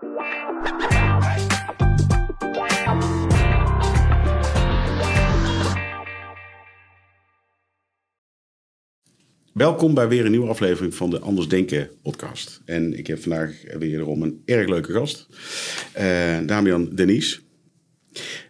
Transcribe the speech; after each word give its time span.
Welkom 0.00 0.14
bij 9.94 10.08
weer 10.08 10.24
een 10.24 10.30
nieuwe 10.30 10.48
aflevering 10.48 10.94
van 10.94 11.10
de 11.10 11.18
Anders 11.18 11.48
Denken 11.48 11.90
podcast. 12.02 12.62
En 12.64 12.98
ik 12.98 13.06
heb 13.06 13.22
vandaag 13.22 13.54
wederom 13.78 14.22
een 14.22 14.42
erg 14.44 14.68
leuke 14.68 14.92
gast. 14.92 15.26
Uh, 15.98 16.38
Damian 16.46 16.88
Denies. 16.94 17.40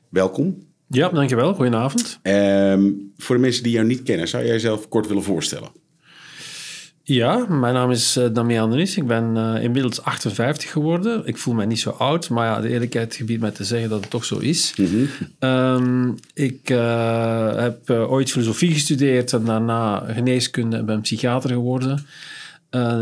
Welkom. 0.08 0.68
Ja, 0.86 1.08
dankjewel. 1.08 1.54
Goedenavond. 1.54 2.20
Um, 2.22 3.12
voor 3.16 3.34
de 3.34 3.42
mensen 3.42 3.62
die 3.62 3.72
jou 3.72 3.86
niet 3.86 4.02
kennen, 4.02 4.28
zou 4.28 4.44
jij 4.44 4.52
jezelf 4.52 4.88
kort 4.88 5.06
willen 5.06 5.22
voorstellen? 5.22 5.79
Ja, 7.14 7.46
mijn 7.48 7.74
naam 7.74 7.90
is 7.90 8.16
uh, 8.16 8.26
Damian 8.32 8.70
Denies. 8.70 8.96
Ik 8.96 9.06
ben 9.06 9.36
uh, 9.36 9.62
inmiddels 9.62 10.02
58 10.02 10.70
geworden. 10.70 11.26
Ik 11.26 11.38
voel 11.38 11.54
mij 11.54 11.66
niet 11.66 11.80
zo 11.80 11.90
oud, 11.90 12.28
maar 12.28 12.46
ja, 12.46 12.60
de 12.60 12.68
eerlijkheid 12.68 13.14
gebiedt 13.14 13.40
mij 13.40 13.50
te 13.50 13.64
zeggen 13.64 13.88
dat 13.88 14.00
het 14.00 14.10
toch 14.10 14.24
zo 14.24 14.38
is. 14.38 14.74
Mm 14.76 14.86
-hmm. 14.86 15.48
um, 15.48 16.14
ik 16.34 16.70
uh, 16.70 17.56
heb 17.56 17.90
ooit 17.90 18.30
filosofie 18.30 18.72
gestudeerd 18.72 19.32
en 19.32 19.44
daarna 19.44 19.98
geneeskunde 19.98 20.76
en 20.76 20.84
ben 20.84 21.00
psychiater 21.00 21.50
geworden. 21.50 22.06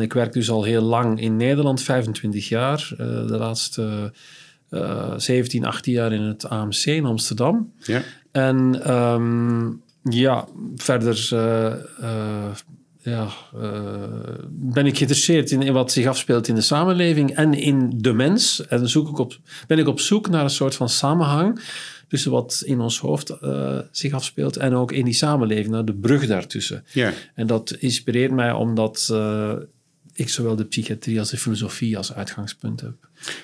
ik 0.00 0.12
werk 0.12 0.32
dus 0.32 0.50
al 0.50 0.64
heel 0.64 0.82
lang 0.82 1.20
in 1.20 1.36
Nederland, 1.36 1.82
25 1.82 2.48
jaar. 2.48 2.90
de 2.96 3.36
laatste 3.38 4.12
17, 5.16 5.64
18 5.64 5.92
jaar 5.92 6.12
in 6.12 6.22
het 6.22 6.48
AMC 6.48 6.84
in 6.84 7.04
Amsterdam. 7.04 7.72
Ja. 7.78 8.02
En 8.32 8.92
um, 8.94 9.82
ja, 10.02 10.44
verder 10.76 11.28
ja, 13.08 13.28
uh, 13.56 14.02
ben 14.50 14.86
ik 14.86 14.96
geïnteresseerd 14.96 15.50
in, 15.50 15.62
in, 15.62 15.72
wat 15.72 15.92
zich 15.92 16.06
afspeelt 16.06 16.48
in 16.48 16.54
de 16.54 16.60
samenleving 16.60 17.34
en 17.34 17.54
in 17.54 17.92
de 17.96 18.12
mens. 18.12 18.66
En 18.66 18.88
zoek 18.88 19.08
ik 19.08 19.18
op, 19.18 19.38
ben 19.66 19.78
ik 19.78 19.86
op 19.86 20.00
zoek 20.00 20.28
naar 20.28 20.44
een 20.44 20.50
soort 20.50 20.74
van 20.74 20.88
samenhang 20.88 21.60
tussen 22.08 22.30
wat 22.30 22.62
in 22.64 22.80
ons 22.80 22.98
hoofd 22.98 23.36
uh, 23.42 23.78
zich 23.90 24.12
afspeelt 24.12 24.56
en 24.56 24.74
ook 24.74 24.92
in 24.92 25.04
die 25.04 25.14
samenleving, 25.14 25.68
naar 25.68 25.84
de 25.84 25.94
brug 25.94 26.26
daartussen. 26.26 26.84
Ja. 26.92 27.12
En 27.34 27.46
dat 27.46 27.76
inspireert 27.78 28.32
mij 28.32 28.52
omdat 28.52 29.08
uh, 29.12 29.52
ik 30.14 30.28
zowel 30.28 30.56
de 30.56 30.64
psychiatrie 30.64 31.18
als 31.18 31.30
de 31.30 31.36
filosofie 31.36 31.96
als 31.96 32.14
uitgangspunt 32.14 32.80
heb. 32.80 32.94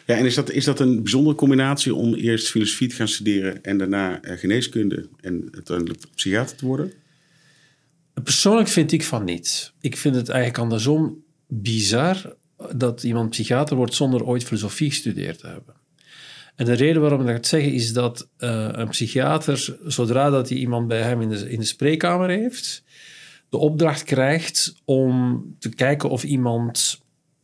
Ja, 0.07 0.17
en 0.17 0.25
is 0.25 0.35
dat, 0.35 0.51
is 0.51 0.65
dat 0.65 0.81
een 0.81 1.03
bijzondere 1.03 1.37
combinatie 1.37 1.95
om 1.95 2.15
eerst 2.15 2.49
filosofie 2.49 2.89
te 2.89 2.95
gaan 2.95 3.09
studeren 3.09 3.65
en 3.65 3.79
daarna 3.79 4.21
geneeskunde 4.23 5.09
en 5.21 5.49
uiteindelijk 5.53 6.01
psychiater 6.15 6.57
te 6.57 6.67
worden? 6.67 6.93
Persoonlijk 8.23 8.69
vind 8.69 8.93
ik 8.93 9.05
van 9.05 9.25
niet. 9.25 9.73
Ik 9.81 9.97
vind 9.97 10.15
het 10.15 10.29
eigenlijk 10.29 10.59
andersom 10.59 11.23
bizar 11.47 12.37
dat 12.77 13.03
iemand 13.03 13.31
psychiater 13.31 13.77
wordt 13.77 13.95
zonder 13.95 14.25
ooit 14.25 14.45
filosofie 14.45 14.91
gestudeerd 14.91 15.39
te 15.39 15.47
hebben. 15.47 15.75
En 16.57 16.65
de 16.65 16.73
reden 16.73 17.01
waarom 17.01 17.21
ik 17.21 17.27
dat 17.27 17.47
zeg 17.47 17.63
is 17.63 17.93
dat 17.93 18.29
uh, 18.39 18.69
een 18.73 18.89
psychiater, 18.89 19.79
zodra 19.87 20.31
dat 20.31 20.49
hij 20.49 20.59
iemand 20.59 20.89
bij 20.89 21.03
hem 21.03 21.21
in 21.21 21.29
de, 21.29 21.51
in 21.51 21.59
de 21.59 21.65
spreekkamer 21.65 22.29
heeft, 22.29 22.83
de 23.49 23.57
opdracht 23.57 24.03
krijgt 24.03 24.75
om 24.85 25.45
te 25.59 25.69
kijken 25.69 26.11
of 26.11 26.25
iemand 26.25 27.01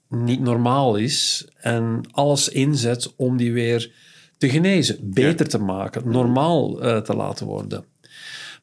niet 0.09 0.41
normaal 0.41 0.97
is 0.97 1.49
en 1.55 2.01
alles 2.11 2.49
inzet 2.49 3.17
om 3.17 3.37
die 3.37 3.53
weer 3.53 3.93
te 4.39 4.49
genezen, 4.49 4.99
beter 5.03 5.49
te 5.49 5.59
maken, 5.59 6.11
normaal 6.11 6.85
uh, 6.85 6.99
te 6.99 7.17
laten 7.17 7.47
worden. 7.47 7.85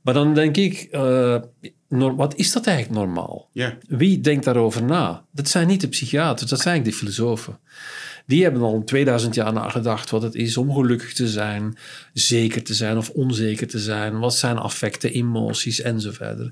Maar 0.07 0.15
dan 0.15 0.33
denk 0.33 0.57
ik, 0.57 0.87
uh, 0.91 1.37
wat 1.89 2.35
is 2.35 2.51
dat 2.51 2.67
eigenlijk 2.67 2.99
normaal? 2.99 3.49
Ja. 3.51 3.77
Wie 3.87 4.19
denkt 4.19 4.45
daarover 4.45 4.83
na? 4.83 5.25
Dat 5.31 5.49
zijn 5.49 5.67
niet 5.67 5.81
de 5.81 5.87
psychiaters, 5.87 6.49
dat 6.49 6.59
zijn 6.59 6.73
eigenlijk 6.73 6.99
de 6.99 7.05
filosofen. 7.05 7.59
Die 8.25 8.43
hebben 8.43 8.61
al 8.61 8.83
2000 8.83 9.35
jaar 9.35 9.53
nagedacht 9.53 10.09
wat 10.09 10.21
het 10.21 10.35
is 10.35 10.57
om 10.57 10.73
gelukkig 10.73 11.13
te 11.13 11.27
zijn, 11.27 11.77
zeker 12.13 12.63
te 12.63 12.73
zijn 12.73 12.97
of 12.97 13.09
onzeker 13.09 13.67
te 13.67 13.79
zijn. 13.79 14.19
Wat 14.19 14.35
zijn 14.35 14.57
affecten, 14.57 15.11
emoties 15.11 15.81
enzovoort. 15.81 16.51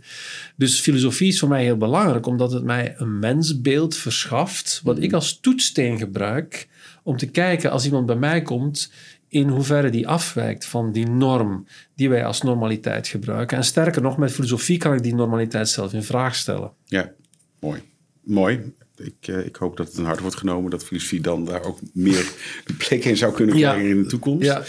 Dus 0.56 0.80
filosofie 0.80 1.28
is 1.28 1.40
voor 1.40 1.50
mij 1.50 1.64
heel 1.64 1.78
belangrijk, 1.78 2.26
omdat 2.26 2.52
het 2.52 2.64
mij 2.64 2.94
een 2.98 3.20
mensbeeld 3.20 3.96
verschaft, 3.96 4.82
wat 4.84 5.00
ik 5.00 5.14
als 5.14 5.40
toetssteen 5.40 5.98
gebruik 5.98 6.68
om 7.04 7.18
te 7.18 7.26
kijken 7.26 7.72
als 7.72 7.86
iemand 7.86 8.06
bij 8.06 8.16
mij 8.16 8.42
komt 8.42 8.92
in 9.36 9.50
hoeverre 9.50 9.90
die 9.90 10.08
afwijkt 10.08 10.66
van 10.66 10.92
die 10.92 11.08
norm 11.08 11.68
die 11.96 12.10
wij 12.10 12.26
als 12.26 12.42
normaliteit 12.42 13.08
gebruiken. 13.08 13.58
En 13.58 13.64
sterker 13.64 14.02
nog, 14.02 14.18
met 14.18 14.32
filosofie 14.32 14.78
kan 14.78 14.94
ik 14.94 15.04
die 15.04 15.16
normaliteit 15.16 15.70
zelf 15.70 15.94
in 15.94 16.04
vraag 16.04 16.36
stellen. 16.36 16.72
Ja, 16.86 17.12
mooi. 17.60 17.82
Mooi. 18.24 18.74
Ik, 18.98 19.28
uh, 19.28 19.46
ik 19.46 19.56
hoop 19.56 19.78
dat 19.78 19.88
het 19.88 19.98
een 19.98 20.06
hart 20.06 20.20
wordt 20.20 20.36
genomen 20.36 20.72
dat 20.72 20.86
filosofie 20.86 21.22
dan 21.22 21.46
daar 21.46 21.64
ook 21.64 21.80
meer 21.94 22.32
een 22.66 22.78
plek 22.78 23.06
in 23.06 23.18
zou 23.18 23.34
kunnen 23.34 23.56
krijgen 23.56 23.90
in 23.90 24.04
de 24.04 24.10
toekomst. 24.10 24.46
Ja, 24.46 24.64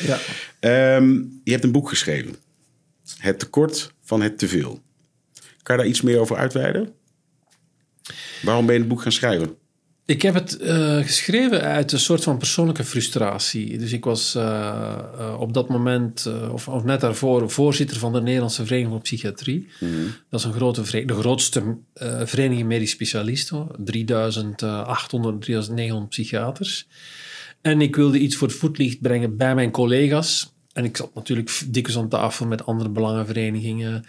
ja. 0.60 0.96
Um, 0.96 1.40
je 1.44 1.50
hebt 1.50 1.64
een 1.64 1.72
boek 1.72 1.88
geschreven. 1.88 2.34
Het 3.18 3.38
tekort 3.38 3.92
van 4.02 4.22
het 4.22 4.38
teveel. 4.38 4.80
Kan 5.62 5.76
je 5.76 5.82
daar 5.82 5.90
iets 5.90 6.02
meer 6.02 6.18
over 6.18 6.36
uitweiden? 6.36 6.92
Waarom 8.42 8.66
ben 8.66 8.74
je 8.74 8.80
het 8.80 8.88
boek 8.88 9.02
gaan 9.02 9.12
schrijven? 9.12 9.56
Ik 10.06 10.22
heb 10.22 10.34
het 10.34 10.58
uh, 10.60 10.96
geschreven 10.96 11.60
uit 11.60 11.92
een 11.92 11.98
soort 11.98 12.22
van 12.22 12.38
persoonlijke 12.38 12.84
frustratie. 12.84 13.78
Dus 13.78 13.92
ik 13.92 14.04
was 14.04 14.34
uh, 14.36 14.42
uh, 15.18 15.40
op 15.40 15.54
dat 15.54 15.68
moment, 15.68 16.28
of, 16.50 16.68
of, 16.68 16.84
net 16.84 17.00
daarvoor, 17.00 17.50
voorzitter 17.50 17.96
van 17.96 18.12
de 18.12 18.20
Nederlandse 18.20 18.62
Vereniging 18.62 18.92
voor 18.92 19.02
Psychiatrie. 19.02 19.68
Mm 19.80 19.88
-hmm. 19.88 20.14
Dat 20.30 20.40
is 20.40 20.46
een 20.46 20.52
grote 20.52 21.04
de 21.04 21.14
grootste 21.14 21.76
vereniging 22.24 22.68
medisch 22.68 22.90
specialisten. 22.90 23.68
3800, 23.78 25.40
3900 25.40 26.08
psychiaters. 26.08 26.86
En 27.60 27.80
ik 27.80 27.96
wilde 27.96 28.18
iets 28.18 28.36
voor 28.36 28.48
het 28.48 28.56
voetlicht 28.56 29.00
brengen 29.00 29.36
bij 29.36 29.54
mijn 29.54 29.70
collega's. 29.70 30.54
En 30.72 30.84
ik 30.84 30.96
zat 30.96 31.14
natuurlijk 31.14 31.62
dikwijls 31.66 32.02
aan 32.02 32.08
tafel 32.08 32.46
met 32.46 32.66
andere 32.66 32.88
belangenverenigingen. 32.90 34.04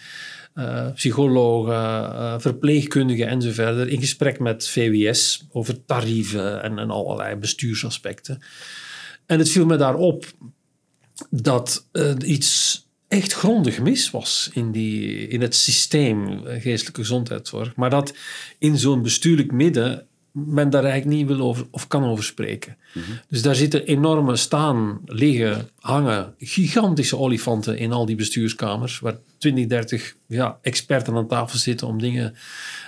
Uh, 0.58 0.92
psychologen, 0.94 1.74
uh, 1.74 2.36
verpleegkundigen 2.40 3.28
enzovoort 3.28 3.88
in 3.88 4.00
gesprek 4.00 4.40
met 4.40 4.68
VWS 4.68 5.46
over 5.52 5.86
tarieven 5.86 6.64
en, 6.64 6.80
en 6.80 6.90
allerlei 6.90 7.36
bestuursaspecten. 7.36 8.40
En 9.26 9.40
het 9.40 9.50
viel 9.50 9.66
me 9.66 9.76
daarop 9.76 10.26
dat 11.30 11.88
er 11.92 12.24
iets 12.24 12.82
echt 13.08 13.34
grondig 13.34 13.80
mis 13.82 14.12
was 14.12 14.50
in, 14.54 14.72
die, 14.72 15.28
in 15.28 15.42
het 15.42 15.56
systeem 15.56 16.42
geestelijke 16.46 17.02
gezondheidszorg. 17.02 17.76
Maar 17.76 17.90
dat 17.90 18.14
in 18.58 18.78
zo'n 18.78 19.02
bestuurlijk 19.02 19.52
midden 19.52 20.08
men 20.46 20.70
daar 20.70 20.84
eigenlijk 20.84 21.18
niet 21.18 21.28
wil 21.28 21.48
over 21.48 21.68
of 21.72 21.88
kan 21.88 22.04
over 22.04 22.24
spreken. 22.24 22.78
Dus 23.30 23.42
daar 23.42 23.56
zitten 23.56 23.86
enorme 23.86 24.36
staan, 24.36 25.00
liggen, 25.06 25.70
hangen, 25.80 26.34
gigantische 26.38 27.18
olifanten 27.18 27.78
in 27.78 27.92
al 27.92 28.06
die 28.06 28.16
bestuurskamers, 28.16 29.00
waar 29.00 29.18
20, 29.38 29.68
30 29.68 30.16
ja, 30.28 30.60
experten 30.62 31.16
aan 31.16 31.28
tafel 31.28 31.58
zitten 31.58 31.88
om 31.88 32.00
dingen 32.00 32.36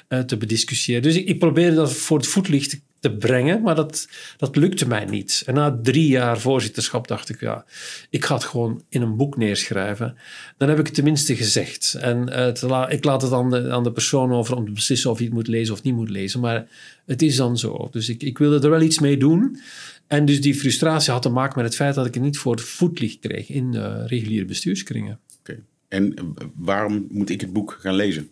uh, 0.09 0.19
te 0.19 0.37
bediscussiëren. 0.37 1.01
Dus 1.01 1.15
ik, 1.15 1.27
ik 1.27 1.39
probeerde 1.39 1.75
dat 1.75 1.93
voor 1.93 2.17
het 2.17 2.27
voetlicht 2.27 2.81
te 2.99 3.15
brengen, 3.15 3.61
maar 3.61 3.75
dat, 3.75 4.09
dat 4.37 4.55
lukte 4.55 4.87
mij 4.87 5.05
niet. 5.05 5.43
En 5.45 5.53
na 5.53 5.79
drie 5.81 6.07
jaar 6.07 6.39
voorzitterschap 6.39 7.07
dacht 7.07 7.29
ik, 7.29 7.39
ja, 7.39 7.65
ik 8.09 8.25
ga 8.25 8.33
het 8.33 8.43
gewoon 8.43 8.83
in 8.89 9.01
een 9.01 9.15
boek 9.15 9.37
neerschrijven. 9.37 10.17
Dan 10.57 10.69
heb 10.69 10.79
ik 10.79 10.85
het 10.85 10.95
tenminste 10.95 11.35
gezegd. 11.35 11.93
En 11.99 12.29
uh, 12.29 12.91
ik 12.91 13.03
laat 13.03 13.21
het 13.21 13.31
aan 13.31 13.49
de, 13.49 13.71
aan 13.71 13.83
de 13.83 13.91
persoon 13.91 14.31
over 14.31 14.55
om 14.55 14.65
te 14.65 14.71
beslissen 14.71 15.09
of 15.09 15.17
hij 15.17 15.25
het 15.25 15.35
moet 15.35 15.47
lezen 15.47 15.73
of 15.73 15.83
niet 15.83 15.95
moet 15.95 16.09
lezen. 16.09 16.39
Maar 16.39 16.67
het 17.05 17.21
is 17.21 17.35
dan 17.35 17.57
zo. 17.57 17.87
Dus 17.91 18.09
ik, 18.09 18.23
ik 18.23 18.37
wilde 18.37 18.59
er 18.59 18.69
wel 18.69 18.81
iets 18.81 18.99
mee 18.99 19.17
doen. 19.17 19.59
En 20.07 20.25
dus 20.25 20.41
die 20.41 20.55
frustratie 20.55 21.11
had 21.11 21.21
te 21.21 21.29
maken 21.29 21.57
met 21.57 21.65
het 21.65 21.75
feit 21.75 21.95
dat 21.95 22.05
ik 22.05 22.13
het 22.13 22.23
niet 22.23 22.37
voor 22.37 22.51
het 22.51 22.61
voetlicht 22.61 23.19
kreeg 23.19 23.49
in 23.49 23.75
uh, 23.75 24.03
reguliere 24.05 24.45
bestuurskringen. 24.45 25.19
Oké. 25.39 25.59
En 25.87 26.33
waarom 26.55 27.07
moet 27.09 27.29
ik 27.29 27.41
het 27.41 27.53
boek 27.53 27.77
gaan 27.81 27.95
lezen? 27.95 28.29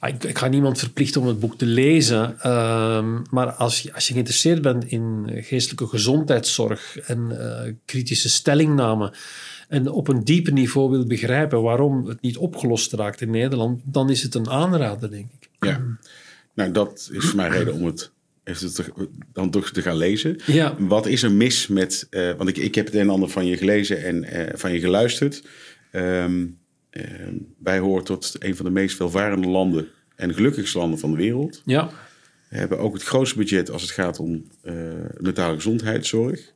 Ah, 0.00 0.14
ik, 0.14 0.24
ik, 0.24 0.38
ga 0.38 0.48
niemand 0.48 0.78
verplichten 0.78 1.20
om 1.20 1.26
het 1.26 1.40
boek 1.40 1.58
te 1.58 1.66
lezen. 1.66 2.36
Uh, 2.46 3.04
maar 3.30 3.52
als 3.52 3.80
je, 3.80 3.94
als 3.94 4.06
je 4.06 4.12
geïnteresseerd 4.12 4.62
bent 4.62 4.84
in 4.84 5.30
geestelijke 5.34 5.86
gezondheidszorg 5.86 6.98
en 6.98 7.28
uh, 7.30 7.72
kritische 7.84 8.28
stellingname. 8.28 9.12
En 9.68 9.88
op 9.88 10.08
een 10.08 10.24
dieper 10.24 10.52
niveau 10.52 10.90
wil 10.90 11.06
begrijpen 11.06 11.62
waarom 11.62 12.06
het 12.06 12.20
niet 12.20 12.36
opgelost 12.36 12.92
raakt 12.92 13.20
in 13.20 13.30
Nederland, 13.30 13.80
dan 13.84 14.10
is 14.10 14.22
het 14.22 14.34
een 14.34 14.50
aanrader, 14.50 15.10
denk 15.10 15.30
ik. 15.40 15.48
Ja, 15.58 15.80
nou 16.54 16.72
dat 16.72 17.10
is 17.12 17.24
voor 17.24 17.36
mij 17.36 17.48
reden 17.48 17.74
om 17.74 17.84
het 17.84 18.10
dan 19.32 19.50
toch 19.50 19.70
te 19.70 19.82
gaan 19.82 19.96
lezen. 19.96 20.38
Ja. 20.46 20.74
Wat 20.78 21.06
is 21.06 21.22
er 21.22 21.32
mis 21.32 21.66
met, 21.66 22.06
uh, 22.10 22.32
want 22.36 22.48
ik, 22.48 22.56
ik 22.56 22.74
heb 22.74 22.86
het 22.86 22.94
een 22.94 23.00
en 23.00 23.10
ander 23.10 23.28
van 23.28 23.46
je 23.46 23.56
gelezen 23.56 24.04
en 24.04 24.48
van 24.58 24.72
je 24.72 24.80
geluisterd. 24.80 25.42
Um, 25.92 26.59
uh, 26.90 27.04
wij 27.58 27.78
horen 27.78 28.04
tot 28.04 28.36
een 28.38 28.56
van 28.56 28.64
de 28.64 28.70
meest 28.70 28.98
welvarende 28.98 29.48
landen 29.48 29.88
en 30.16 30.34
gelukkigste 30.34 30.78
landen 30.78 30.98
van 30.98 31.10
de 31.10 31.16
wereld. 31.16 31.62
Ja. 31.64 31.90
We 32.48 32.56
hebben 32.56 32.78
ook 32.78 32.92
het 32.92 33.02
grootste 33.02 33.38
budget 33.38 33.70
als 33.70 33.82
het 33.82 33.90
gaat 33.90 34.18
om 34.18 34.44
uh, 34.64 34.74
mentale 35.18 35.54
gezondheidszorg. 35.54 36.52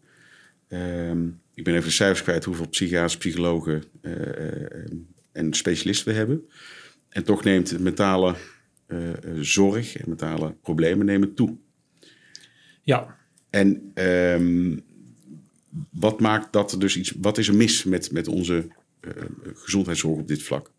Ehm, 0.69 1.27
ik 1.55 1.65
ben 1.65 1.75
even 1.75 1.87
de 1.87 1.95
cijfers 1.95 2.23
kwijt 2.23 2.45
hoeveel 2.45 2.69
psychiaters, 2.69 3.17
psychologen 3.17 3.85
uh, 4.03 4.13
en 5.33 5.53
specialisten 5.53 6.13
we 6.13 6.19
hebben. 6.19 6.49
En 7.09 7.25
toch 7.25 7.45
neemt 7.45 7.79
mentale 7.79 8.35
zorg 9.41 9.97
en 9.97 10.05
mentale 10.09 10.55
problemen 10.63 11.07
nemen 11.07 11.35
toe. 11.35 11.57
Ja. 12.83 13.17
En 13.51 13.91
ehm, 13.95 14.77
wat 15.91 16.21
maakt 16.21 16.53
dat 16.53 16.73
er 16.73 16.79
dus 16.79 16.97
iets, 16.97 17.15
wat 17.21 17.39
is 17.39 17.49
er 17.49 17.55
mis 17.55 17.85
met, 17.85 18.13
met 18.13 18.29
onze 18.29 18.69
gezondheidszorg 19.55 20.19
op 20.19 20.29
dit 20.29 20.43
vlak? 20.43 20.73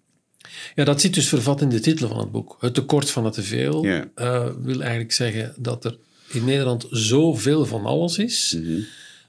Ja, 0.76 0.84
dat 0.84 1.02
zit 1.02 1.14
dus 1.14 1.28
vervat 1.28 1.62
in 1.62 1.70
de 1.70 1.80
titel 1.80 2.08
van 2.08 2.20
het 2.20 2.32
boek. 2.32 2.58
Het 2.60 2.74
tekort 2.74 3.10
van 3.10 3.26
het 3.26 3.34
teveel 3.34 3.86
ja. 3.86 4.06
uh, 4.16 4.48
wil 4.62 4.80
eigenlijk 4.82 5.12
zeggen 5.12 5.54
dat 5.58 5.86
er 5.86 5.98
in 6.28 6.46
Nederland 6.46 6.86
zoveel 6.90 7.66
van 7.66 7.86
alles 7.86 8.18
is, 8.18 8.56
mhm. 8.58 8.80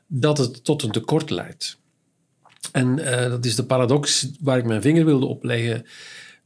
dat 0.06 0.38
het 0.38 0.64
tot 0.64 0.82
een 0.82 0.90
tekort 0.90 1.31
leidt. 1.31 1.78
En 2.72 2.98
uh, 2.98 3.20
dat 3.28 3.44
is 3.44 3.54
de 3.54 3.64
paradox 3.64 4.31
waar 4.40 4.58
ik 4.58 4.64
mijn 4.64 4.82
vinger 4.82 5.04
wilde 5.04 5.26
opleggen. 5.26 5.87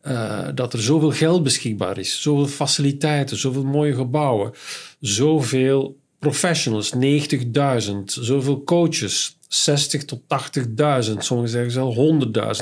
Uh, 0.07 0.49
dat 0.55 0.73
er 0.73 0.83
zoveel 0.83 1.11
geld 1.11 1.43
beschikbaar 1.43 1.99
is, 1.99 2.23
zoveel 2.23 2.47
faciliteiten, 2.47 3.37
zoveel 3.37 3.65
mooie 3.65 3.95
gebouwen, 3.95 4.53
zoveel 5.01 5.99
professionals, 6.19 6.93
90.000, 6.95 7.97
zoveel 8.05 8.63
coaches, 8.63 9.39
60 9.51 10.05
tot 10.05 10.21
80.000, 10.23 11.17
sommigen 11.19 11.51
zeggen 11.51 11.71
zelfs 11.71 11.97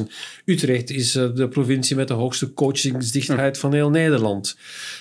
100.000. 0.01 0.07
Utrecht 0.45 0.91
is 0.91 1.17
uh, 1.17 1.35
de 1.35 1.49
provincie 1.49 1.97
met 1.97 2.09
de 2.09 2.15
hoogste 2.15 2.55
coachingsdichtheid 2.55 3.59
van 3.59 3.73
heel 3.73 3.91
Nederland. 3.91 4.57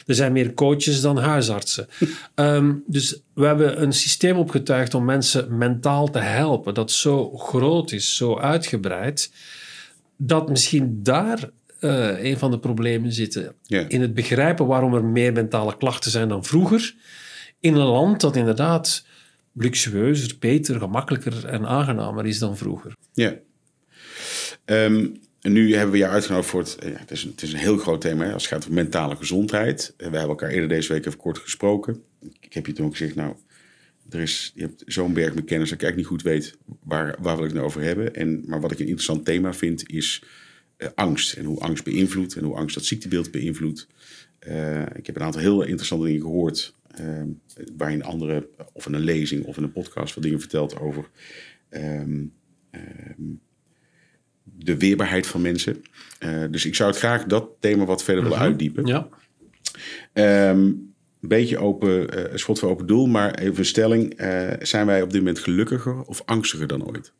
Er 0.05 0.15
zijn 0.15 0.31
meer 0.31 0.53
coaches 0.53 1.01
dan 1.01 1.17
huisartsen. 1.17 1.87
um, 2.35 2.83
dus 2.87 3.21
we 3.33 3.45
hebben 3.45 3.81
een 3.81 3.93
systeem 3.93 4.37
opgetuigd 4.37 4.93
om 4.93 5.05
mensen 5.05 5.57
mentaal 5.57 6.09
te 6.09 6.19
helpen, 6.19 6.73
dat 6.73 6.91
zo 6.91 7.37
groot 7.37 7.91
is, 7.91 8.15
zo 8.15 8.37
uitgebreid, 8.37 9.31
dat 10.17 10.49
misschien 10.49 10.99
daar 11.03 11.49
uh, 11.79 12.23
een 12.23 12.37
van 12.37 12.51
de 12.51 12.59
problemen 12.59 13.11
zitten. 13.11 13.55
Yeah. 13.63 13.85
In 13.87 14.01
het 14.01 14.13
begrijpen 14.13 14.65
waarom 14.65 14.93
er 14.93 15.05
meer 15.05 15.33
mentale 15.33 15.77
klachten 15.77 16.11
zijn 16.11 16.29
dan 16.29 16.43
vroeger. 16.43 16.95
In 17.59 17.73
een 17.75 17.87
land 17.87 18.21
dat 18.21 18.35
inderdaad 18.35 19.05
luxueuzer, 19.57 20.35
beter, 20.39 20.79
gemakkelijker 20.79 21.45
en 21.45 21.65
aangenamer 21.65 22.25
is 22.25 22.39
dan 22.39 22.57
vroeger. 22.57 22.95
Ja. 23.13 23.35
Um, 24.65 25.19
nu 25.41 25.73
hebben 25.75 25.91
we 25.91 25.97
jou 25.97 26.11
uitgenodigd 26.11 26.49
voor 26.49 26.59
het. 26.59 26.77
Ja, 26.79 26.89
het, 26.89 27.11
is 27.11 27.23
een, 27.23 27.31
het 27.31 27.41
is 27.41 27.53
een 27.53 27.59
heel 27.59 27.77
groot 27.77 28.01
thema 28.01 28.31
als 28.31 28.43
het 28.43 28.53
gaat 28.53 28.67
om 28.67 28.73
mentale 28.73 29.15
gezondheid. 29.15 29.93
We 29.97 30.03
hebben 30.03 30.21
elkaar 30.21 30.49
eerder 30.49 30.69
deze 30.69 30.93
week 30.93 31.05
even 31.05 31.19
kort 31.19 31.37
gesproken. 31.37 32.03
Ik 32.39 32.53
heb 32.53 32.65
je 32.65 32.73
toen 32.73 32.85
ook 32.85 32.97
gezegd, 32.97 33.15
nou, 33.15 33.35
er 34.09 34.19
is, 34.19 34.51
je 34.55 34.61
hebt 34.61 34.83
zo'n 34.85 35.13
berg 35.13 35.33
met 35.33 35.45
kennis 35.45 35.69
dat 35.69 35.81
ik 35.81 35.83
eigenlijk 35.83 35.95
niet 35.95 36.21
goed 36.21 36.31
weet 36.31 36.57
waar, 36.83 37.15
waar 37.19 37.37
ik 37.37 37.43
het 37.43 37.53
nou 37.53 37.65
over 37.65 37.81
hebben. 37.81 38.15
En, 38.15 38.43
maar 38.45 38.61
wat 38.61 38.71
ik 38.71 38.79
een 38.79 38.85
interessant 38.85 39.25
thema 39.25 39.53
vind, 39.53 39.89
is 39.89 40.23
uh, 40.77 40.87
angst. 40.95 41.33
En 41.33 41.45
hoe 41.45 41.59
angst 41.59 41.83
beïnvloedt 41.83 42.35
en 42.35 42.43
hoe 42.43 42.55
angst 42.55 42.75
dat 42.75 42.85
ziektebeeld 42.85 43.31
beïnvloedt. 43.31 43.87
Uh, 44.47 44.81
ik 44.81 45.05
heb 45.05 45.15
een 45.15 45.21
aantal 45.21 45.41
heel 45.41 45.63
interessante 45.63 46.05
dingen 46.05 46.21
gehoord 46.21 46.73
Ehm, 46.97 47.27
waarin 47.77 48.03
andere, 48.03 48.49
of 48.73 48.85
in 48.85 48.93
een 48.93 49.01
lezing 49.01 49.45
of 49.45 49.57
in 49.57 49.63
een 49.63 49.71
podcast, 49.71 50.13
wat 50.13 50.23
dingen 50.23 50.39
vertelt 50.39 50.79
over 50.79 51.09
ehm, 51.69 52.25
ehm, 52.69 53.33
de 54.43 54.77
weerbaarheid 54.77 55.27
van 55.27 55.41
mensen. 55.41 55.81
Uh, 56.19 56.43
dus 56.51 56.65
ik 56.65 56.75
zou 56.75 56.89
het 56.89 56.99
graag 56.99 57.25
dat 57.25 57.49
thema 57.59 57.85
wat 57.85 58.03
verder 58.03 58.23
willen 58.23 58.37
mhm. 58.37 58.47
uitdiepen. 58.47 58.85
Ja. 58.85 59.07
een 60.13 60.93
beetje 61.19 61.57
open, 61.57 62.19
uh, 62.19 62.35
schot 62.35 62.59
voor 62.59 62.69
open 62.69 62.87
doel, 62.87 63.07
maar 63.07 63.33
even 63.33 63.57
een 63.57 63.65
stelling. 63.65 64.21
Uh, 64.21 64.53
zijn 64.59 64.85
wij 64.85 65.01
op 65.01 65.09
dit 65.09 65.19
moment 65.19 65.39
gelukkiger 65.39 66.01
of 66.01 66.21
angstiger 66.25 66.67
dan 66.67 66.85
ooit? 66.85 67.13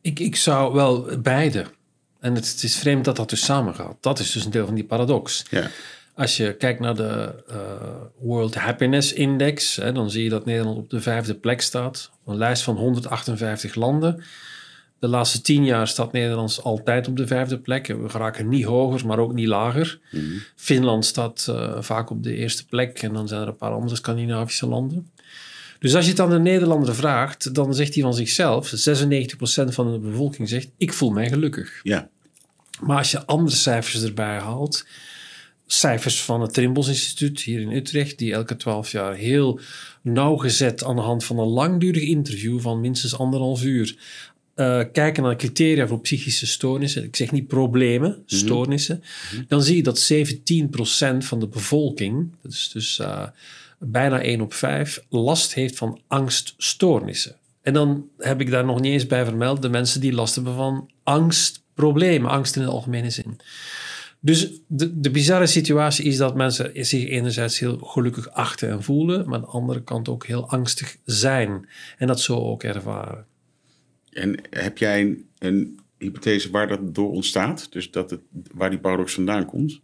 Ik, 0.00 0.18
ik 0.18 0.36
zou 0.36 0.74
wel 0.74 1.20
beide. 1.20 1.66
En 2.22 2.34
het, 2.34 2.62
is 2.62 2.76
vreemd 2.76 3.04
dat 3.04 3.16
dat 3.16 3.30
dus 3.30 3.44
samengaat. 3.44 3.96
Dat 4.00 4.18
is 4.18 4.32
dus 4.32 4.44
een 4.44 4.50
deel 4.50 4.66
van 4.66 4.74
die 4.74 4.84
paradox. 4.84 5.44
Ja. 5.50 5.70
Als 6.14 6.36
je 6.36 6.54
kijkt 6.56 6.80
naar 6.80 6.94
de 6.94 7.44
uh, 7.50 7.56
World 8.18 8.54
Happiness 8.54 9.12
Index, 9.12 9.76
hè, 9.76 9.92
dan 9.92 10.10
zie 10.10 10.24
je 10.24 10.30
dat 10.30 10.44
Nederland 10.44 10.76
op 10.76 10.90
de 10.90 11.00
vijfde 11.00 11.34
plek 11.34 11.60
staat. 11.60 12.10
Een 12.26 12.36
lijst 12.36 12.62
van 12.62 12.76
158 12.76 13.74
landen. 13.74 14.22
De 14.98 15.08
laatste 15.08 15.40
tien 15.40 15.64
jaar 15.64 15.88
staat 15.88 16.12
Nederland 16.12 16.60
altijd 16.62 17.08
op 17.08 17.16
de 17.16 17.26
vijfde 17.26 17.58
plek. 17.58 17.86
We 17.86 18.08
geraken 18.08 18.48
niet 18.48 18.64
hoger, 18.64 19.06
maar 19.06 19.18
ook 19.18 19.32
niet 19.32 19.48
lager. 19.48 20.00
Mhm. 20.10 20.24
Finland 20.56 21.04
staat 21.04 21.46
uh, 21.50 21.76
vaak 21.80 22.10
op 22.10 22.22
de 22.22 22.34
eerste 22.34 22.66
plek 22.66 23.02
en 23.02 23.12
dan 23.12 23.28
zijn 23.28 23.40
er 23.40 23.48
een 23.48 23.56
paar 23.56 23.72
andere 23.72 23.96
Scandinavische 23.96 24.66
landen. 24.66 25.10
Dus 25.82 25.94
als 25.94 26.04
je 26.04 26.10
het 26.10 26.20
aan 26.20 26.32
een 26.32 26.42
Nederlander 26.42 26.94
vraagt, 26.94 27.54
dan 27.54 27.74
zegt 27.74 27.94
hij 27.94 28.02
van 28.02 28.14
zichzelf, 28.14 28.70
96% 28.70 28.72
van 29.64 29.92
de 29.92 29.98
bevolking 29.98 30.48
zegt, 30.48 30.68
ik 30.76 30.92
voel 30.92 31.10
mij 31.10 31.28
gelukkig. 31.28 31.80
Ja. 31.82 32.08
Maar 32.80 32.98
als 32.98 33.10
je 33.10 33.26
andere 33.26 33.56
cijfers 33.56 34.02
erbij 34.02 34.38
haalt, 34.38 34.86
cijfers 35.66 36.22
van 36.22 36.40
het 36.40 36.52
Trimbos 36.52 36.88
Instituut 36.88 37.40
hier 37.40 37.60
in 37.60 37.70
Utrecht, 37.70 38.18
die 38.18 38.32
elke 38.32 38.56
twaalf 38.56 38.90
jaar 38.90 39.14
heel 39.14 39.60
nauwgezet 40.02 40.84
aan 40.84 40.96
de 40.96 41.02
hand 41.02 41.24
van 41.24 41.38
een 41.38 41.48
langdurig 41.48 42.02
interview 42.02 42.60
van 42.60 42.80
minstens 42.80 43.18
anderhalf 43.18 43.64
uur 43.64 43.96
uh, 44.56 44.82
kijken 44.92 45.22
naar 45.22 45.36
criteria 45.36 45.86
voor 45.86 46.00
psychische 46.00 46.46
stoornissen, 46.46 47.04
ik 47.04 47.16
zeg 47.16 47.30
niet 47.30 47.46
problemen, 47.46 48.10
mhm. 48.10 48.36
stoornissen, 48.36 49.02
dan 49.48 49.62
zie 49.62 49.76
je 49.76 49.82
dat 49.82 50.12
17% 50.12 51.16
van 51.18 51.40
de 51.40 51.48
bevolking, 51.48 52.30
dat 52.42 52.52
is 52.52 52.70
dus 52.72 52.98
uh, 52.98 53.26
bijna 53.84 54.20
1 54.20 54.40
op 54.40 54.54
5, 54.54 55.04
last 55.08 55.54
heeft 55.54 55.76
van 55.76 56.00
angststoornissen. 56.06 57.36
En 57.62 57.72
dan 57.72 58.08
heb 58.18 58.40
ik 58.40 58.50
daar 58.50 58.64
nog 58.64 58.80
niet 58.80 58.92
eens 58.92 59.06
bij 59.06 59.24
vermeld 59.24 59.62
de 59.62 59.68
mensen 59.68 60.00
die 60.00 60.12
last 60.12 60.34
hebben 60.34 60.54
van 60.54 60.90
angstproblemen, 61.02 62.30
angst 62.30 62.56
in 62.56 62.62
de 62.62 62.68
algemene 62.68 63.10
zin. 63.10 63.40
Dus 64.20 64.50
de, 64.66 65.00
de 65.00 65.10
bizarre 65.10 65.46
situatie 65.46 66.04
is 66.04 66.16
dat 66.16 66.36
mensen 66.36 66.86
zich 66.86 67.08
enerzijds 67.08 67.58
heel 67.58 67.78
gelukkig 67.78 68.30
achten 68.30 68.70
en 68.70 68.82
voelen, 68.82 69.28
maar 69.28 69.34
aan 69.34 69.40
de 69.40 69.46
andere 69.46 69.82
kant 69.82 70.08
ook 70.08 70.26
heel 70.26 70.48
angstig 70.48 70.96
zijn 71.04 71.68
en 71.98 72.06
dat 72.06 72.20
zo 72.20 72.36
ook 72.36 72.62
ervaren. 72.62 73.26
En 74.10 74.38
heb 74.50 74.78
jij 74.78 75.00
een, 75.00 75.28
een 75.38 75.80
hypothese 75.98 76.50
waar 76.50 76.68
dat 76.68 76.94
door 76.94 77.10
ontstaat? 77.10 77.72
Dus 77.72 77.90
dat 77.90 78.10
het, 78.10 78.20
waar 78.54 78.70
die 78.70 78.78
paradox 78.78 79.14
vandaan 79.14 79.46
komt? 79.46 79.80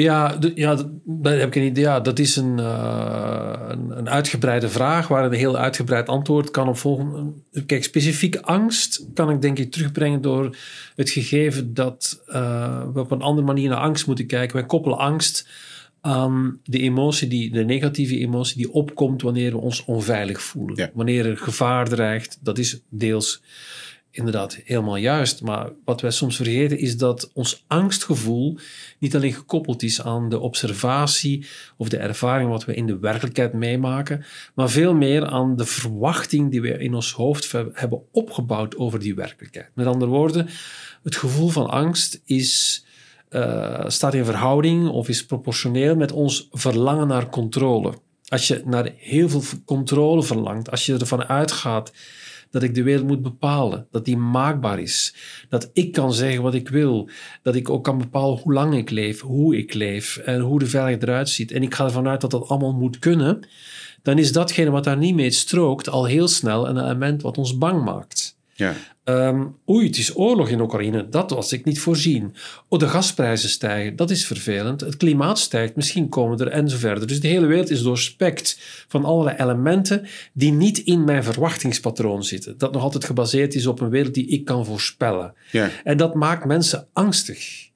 Ja, 0.00 0.38
ja, 0.54 0.74
dat 1.04 1.32
heb 1.32 1.46
ik 1.46 1.54
een 1.54 1.62
idee. 1.62 1.84
Ja, 1.84 2.00
dat 2.00 2.18
is 2.18 2.36
een, 2.36 2.58
uh, 2.58 3.52
een, 3.68 3.98
een, 3.98 4.08
uitgebreide 4.08 4.68
vraag 4.68 5.08
waar 5.08 5.24
een 5.24 5.32
heel 5.32 5.56
uitgebreid 5.56 6.08
antwoord 6.08 6.50
kan 6.50 6.68
op 6.68 6.76
volgen. 6.76 7.44
Kijk, 7.66 7.84
specifiek 7.84 8.36
angst 8.36 9.06
kan 9.14 9.30
ik 9.30 9.42
denk 9.42 9.58
ik 9.58 9.72
terugbrengen 9.72 10.20
door 10.20 10.56
het 10.96 11.10
gegeven 11.10 11.74
dat 11.74 12.22
uh, 12.28 12.82
we 12.92 13.00
op 13.00 13.10
een 13.10 13.22
andere 13.22 13.46
manier 13.46 13.68
naar 13.68 13.78
angst 13.78 14.06
moeten 14.06 14.26
kijken. 14.26 14.56
Wij 14.56 14.66
koppelen 14.66 14.98
angst 14.98 15.48
aan 16.00 16.60
de 16.64 16.78
emotie, 16.78 17.28
die, 17.28 17.50
de 17.50 17.64
negatieve 17.64 18.18
emotie 18.18 18.56
die 18.56 18.72
opkomt 18.72 19.22
wanneer 19.22 19.50
we 19.50 19.58
ons 19.58 19.84
onveilig 19.84 20.42
voelen. 20.42 20.90
Wanneer 20.94 21.26
er 21.26 21.36
gevaar 21.36 21.88
dreigt, 21.88 22.38
dat 22.40 22.58
is 22.58 22.80
deels 22.88 23.42
inderdaad 24.14 24.58
helemaal 24.64 24.96
juist. 24.96 25.42
Maar 25.42 25.70
wat 25.84 26.00
wij 26.00 26.10
soms 26.10 26.36
vergeten 26.36 26.78
is 26.78 26.96
dat 26.96 27.30
ons 27.32 27.64
angstgevoel 27.66 28.58
niet 28.98 29.14
alleen 29.14 29.32
gekoppeld 29.32 29.82
is 29.82 30.02
aan 30.02 30.28
de 30.28 30.38
observatie 30.38 31.46
of 31.76 31.88
de 31.88 31.96
ervaring 31.96 32.50
wat 32.50 32.64
we 32.64 32.74
in 32.74 32.86
de 32.86 32.98
werkelijkheid 32.98 33.52
meemaken, 33.52 34.24
maar 34.54 34.70
veel 34.70 34.94
meer 34.94 35.26
aan 35.26 35.56
de 35.56 35.66
verwachting 35.66 36.50
die 36.50 36.60
we 36.60 36.78
in 36.78 36.94
ons 36.94 37.12
hoofd 37.12 37.52
hebben 37.72 38.02
opgebouwd 38.12 38.76
over 38.76 38.98
die 38.98 39.14
werkelijkheid. 39.14 39.70
Met 39.74 39.86
andere 39.86 40.10
woorden, 40.10 40.48
het 41.02 41.16
gevoel 41.16 41.48
van 41.48 41.70
angst 41.70 42.20
is, 42.24 42.84
uh, 43.30 43.84
staat 43.86 44.14
in 44.14 44.24
verhouding 44.24 44.88
of 44.88 45.08
is 45.08 45.26
proportioneel 45.26 45.96
met 45.96 46.12
ons 46.12 46.48
verlangen 46.50 47.06
naar 47.06 47.28
controle. 47.28 47.94
Als 48.28 48.48
je 48.48 48.62
naar 48.64 48.90
heel 48.96 49.28
veel 49.28 49.42
controle 49.64 50.22
verlangt, 50.22 50.70
als 50.70 50.86
je 50.86 50.98
ervan 50.98 51.24
uitgaat 51.24 51.92
dat 52.54 52.62
ik 52.62 52.74
de 52.74 52.82
wereld 52.82 53.06
moet 53.06 53.22
bepalen, 53.22 53.86
dat 53.90 54.04
die 54.04 54.16
maakbaar 54.16 54.80
is, 54.80 55.14
dat 55.48 55.70
ik 55.72 55.92
kan 55.92 56.12
zeggen 56.12 56.42
wat 56.42 56.54
ik 56.54 56.68
wil, 56.68 57.08
dat 57.42 57.54
ik 57.54 57.70
ook 57.70 57.84
kan 57.84 57.98
bepalen 57.98 58.38
hoe 58.38 58.52
lang 58.52 58.76
ik 58.76 58.90
leef, 58.90 59.20
hoe 59.20 59.56
ik 59.56 59.74
leef 59.74 60.16
en 60.16 60.40
hoe 60.40 60.58
de 60.58 60.66
veiligheid 60.66 61.02
eruit 61.02 61.28
ziet. 61.28 61.52
En 61.52 61.62
ik 61.62 61.74
ga 61.74 61.84
ervan 61.84 62.08
uit 62.08 62.20
dat 62.20 62.30
dat 62.30 62.48
allemaal 62.48 62.72
moet 62.72 62.98
kunnen, 62.98 63.48
dan 64.02 64.18
is 64.18 64.32
datgene 64.32 64.70
wat 64.70 64.84
daar 64.84 64.96
niet 64.96 65.14
mee 65.14 65.30
strookt 65.30 65.88
al 65.88 66.04
heel 66.04 66.28
snel 66.28 66.68
een 66.68 66.78
element 66.78 67.22
wat 67.22 67.38
ons 67.38 67.58
bang 67.58 67.84
maakt. 67.84 68.33
Ja. 68.54 68.74
Um, 69.04 69.56
oei, 69.68 69.86
het 69.86 69.98
is 69.98 70.16
oorlog 70.16 70.48
in 70.48 70.60
Oekraïne. 70.60 71.08
Dat 71.08 71.30
was 71.30 71.52
ik 71.52 71.64
niet 71.64 71.80
voorzien. 71.80 72.34
Oh, 72.68 72.78
de 72.78 72.88
gasprijzen 72.88 73.48
stijgen. 73.48 73.96
Dat 73.96 74.10
is 74.10 74.26
vervelend. 74.26 74.80
Het 74.80 74.96
klimaat 74.96 75.38
stijgt. 75.38 75.76
Misschien 75.76 76.08
komen 76.08 76.38
er 76.38 76.48
en 76.48 76.68
zo 76.68 76.76
verder. 76.76 77.06
Dus 77.06 77.20
de 77.20 77.28
hele 77.28 77.46
wereld 77.46 77.70
is 77.70 77.82
doorspekt 77.82 78.58
van 78.88 79.04
allerlei 79.04 79.36
elementen 79.36 80.06
die 80.32 80.52
niet 80.52 80.78
in 80.78 81.04
mijn 81.04 81.24
verwachtingspatroon 81.24 82.24
zitten. 82.24 82.58
Dat 82.58 82.72
nog 82.72 82.82
altijd 82.82 83.04
gebaseerd 83.04 83.54
is 83.54 83.66
op 83.66 83.80
een 83.80 83.90
wereld 83.90 84.14
die 84.14 84.26
ik 84.26 84.44
kan 84.44 84.66
voorspellen. 84.66 85.34
Ja. 85.50 85.70
En 85.84 85.96
dat 85.96 86.14
maakt 86.14 86.44
mensen 86.44 86.86
angstig. 86.92 87.72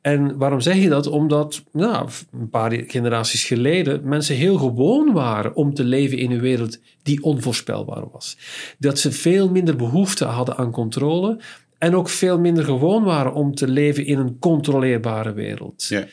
En 0.00 0.36
waarom 0.36 0.60
zeg 0.60 0.76
je 0.76 0.88
dat? 0.88 1.06
Omdat 1.06 1.62
nou, 1.72 2.08
een 2.32 2.50
paar 2.50 2.72
generaties 2.86 3.44
geleden 3.44 4.08
mensen 4.08 4.36
heel 4.36 4.58
gewoon 4.58 5.12
waren 5.12 5.54
om 5.54 5.74
te 5.74 5.84
leven 5.84 6.18
in 6.18 6.30
een 6.30 6.40
wereld 6.40 6.78
die 7.02 7.22
onvoorspelbaar 7.22 8.10
was. 8.12 8.38
Dat 8.78 8.98
ze 8.98 9.12
veel 9.12 9.50
minder 9.50 9.76
behoefte 9.76 10.24
hadden 10.24 10.56
aan 10.56 10.70
controle 10.70 11.40
en 11.78 11.94
ook 11.94 12.08
veel 12.08 12.38
minder 12.38 12.64
gewoon 12.64 13.04
waren 13.04 13.34
om 13.34 13.54
te 13.54 13.68
leven 13.68 14.06
in 14.06 14.18
een 14.18 14.38
controleerbare 14.38 15.32
wereld. 15.32 15.84
Ja. 15.88 16.06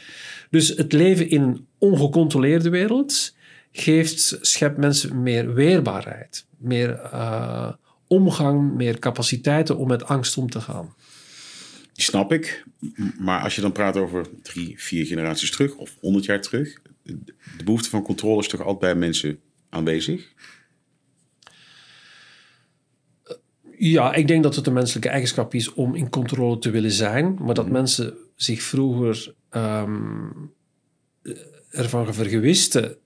Dus 0.49 0.67
het 0.67 0.93
leven 0.93 1.29
in 1.29 1.41
een 1.41 1.67
ongecontroleerde 1.77 2.69
wereld 2.69 3.35
geeft, 3.71 4.37
schept 4.41 4.77
mensen 4.77 5.23
meer 5.23 5.53
weerbaarheid, 5.53 6.45
meer 6.57 6.99
uh, 7.13 7.71
omgang, 8.07 8.73
meer 8.73 8.99
capaciteiten 8.99 9.77
om 9.77 9.87
met 9.87 10.05
angst 10.05 10.37
om 10.37 10.49
te 10.49 10.61
gaan. 10.61 10.93
Die 11.95 12.03
snap 12.03 12.31
ik. 12.31 12.63
Maar 13.19 13.41
als 13.41 13.55
je 13.55 13.61
dan 13.61 13.71
praat 13.71 13.97
over 13.97 14.27
drie, 14.41 14.81
vier 14.81 15.05
generaties 15.05 15.51
terug 15.51 15.75
of 15.75 15.95
honderd 15.99 16.25
jaar 16.25 16.41
terug, 16.41 16.81
de 17.57 17.63
behoefte 17.63 17.89
van 17.89 18.03
controle 18.03 18.39
is 18.39 18.47
toch 18.47 18.61
altijd 18.61 18.79
bij 18.79 18.95
mensen 18.95 19.39
aanwezig? 19.69 20.33
Ja, 23.77 24.13
ik 24.13 24.27
denk 24.27 24.43
dat 24.43 24.55
het 24.55 24.67
een 24.67 24.73
menselijke 24.73 25.09
eigenschap 25.09 25.53
is 25.53 25.73
om 25.73 25.95
in 25.95 26.09
controle 26.09 26.59
te 26.59 26.69
willen 26.69 26.91
zijn, 26.91 27.37
maar 27.39 27.53
dat 27.53 27.65
mhm. 27.65 27.73
mensen 27.73 28.13
zich 28.35 28.61
vroeger 28.61 29.33
um, 29.51 30.53
ervan 31.69 32.13
vergewisten 32.13 32.97